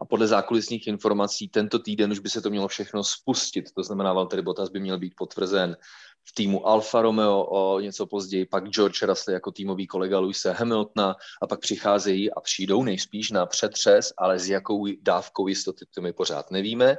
a 0.00 0.04
podle 0.04 0.26
zákulisních 0.26 0.86
informací 0.86 1.48
tento 1.48 1.78
týden 1.78 2.12
už 2.12 2.18
by 2.18 2.30
se 2.30 2.42
to 2.42 2.50
mělo 2.50 2.68
všechno 2.68 3.04
spustit. 3.04 3.64
To 3.76 3.82
znamená, 3.82 4.12
Valtteri 4.12 4.42
Bottas 4.42 4.68
by 4.68 4.80
měl 4.80 4.98
být 4.98 5.14
potvrzen 5.16 5.76
v 6.24 6.34
týmu 6.34 6.66
Alfa 6.66 7.02
Romeo 7.02 7.44
o 7.44 7.80
něco 7.80 8.06
později, 8.06 8.46
pak 8.46 8.68
George 8.68 9.02
Russell 9.02 9.34
jako 9.34 9.50
týmový 9.50 9.86
kolega 9.86 10.18
Luisa 10.18 10.52
Hamiltona 10.52 11.16
a 11.42 11.46
pak 11.46 11.60
přicházejí 11.60 12.32
a 12.32 12.40
přijdou 12.40 12.82
nejspíš 12.82 13.30
na 13.30 13.46
přetřes, 13.46 14.12
ale 14.18 14.38
s 14.38 14.48
jakou 14.48 14.86
dávkou 15.02 15.48
jistoty 15.48 15.84
to 15.94 16.00
my 16.00 16.12
pořád 16.12 16.50
nevíme. 16.50 16.96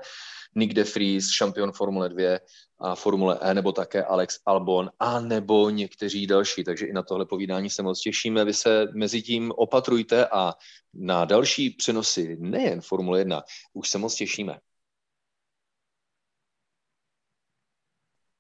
Nick 0.56 0.74
de 0.74 0.84
Vries, 0.84 1.32
šampion 1.32 1.72
Formule 1.72 2.10
2 2.10 2.39
a 2.80 2.96
Formule 2.96 3.39
E, 3.42 3.54
nebo 3.54 3.72
také 3.72 4.04
Alex 4.04 4.39
Albon, 4.46 4.89
a 5.00 5.20
nebo 5.20 5.70
někteří 5.70 6.28
další. 6.28 6.63
Takže 6.63 6.86
i 6.86 6.94
na 6.94 7.04
tohle 7.04 7.26
povídání 7.26 7.70
se 7.70 7.84
moc 7.84 8.02
těšíme. 8.02 8.46
Vy 8.46 8.54
se 8.54 8.88
mezi 8.94 9.22
tím 9.22 9.52
opatrujte 9.56 10.28
a 10.28 10.54
na 10.94 11.26
další 11.26 11.70
přenosy 11.70 12.38
nejen 12.39 12.82
Formule 12.82 13.20
1 13.20 13.44
už 13.74 13.89
se 13.89 13.98
moc 13.98 14.16
těšíme. 14.16 14.60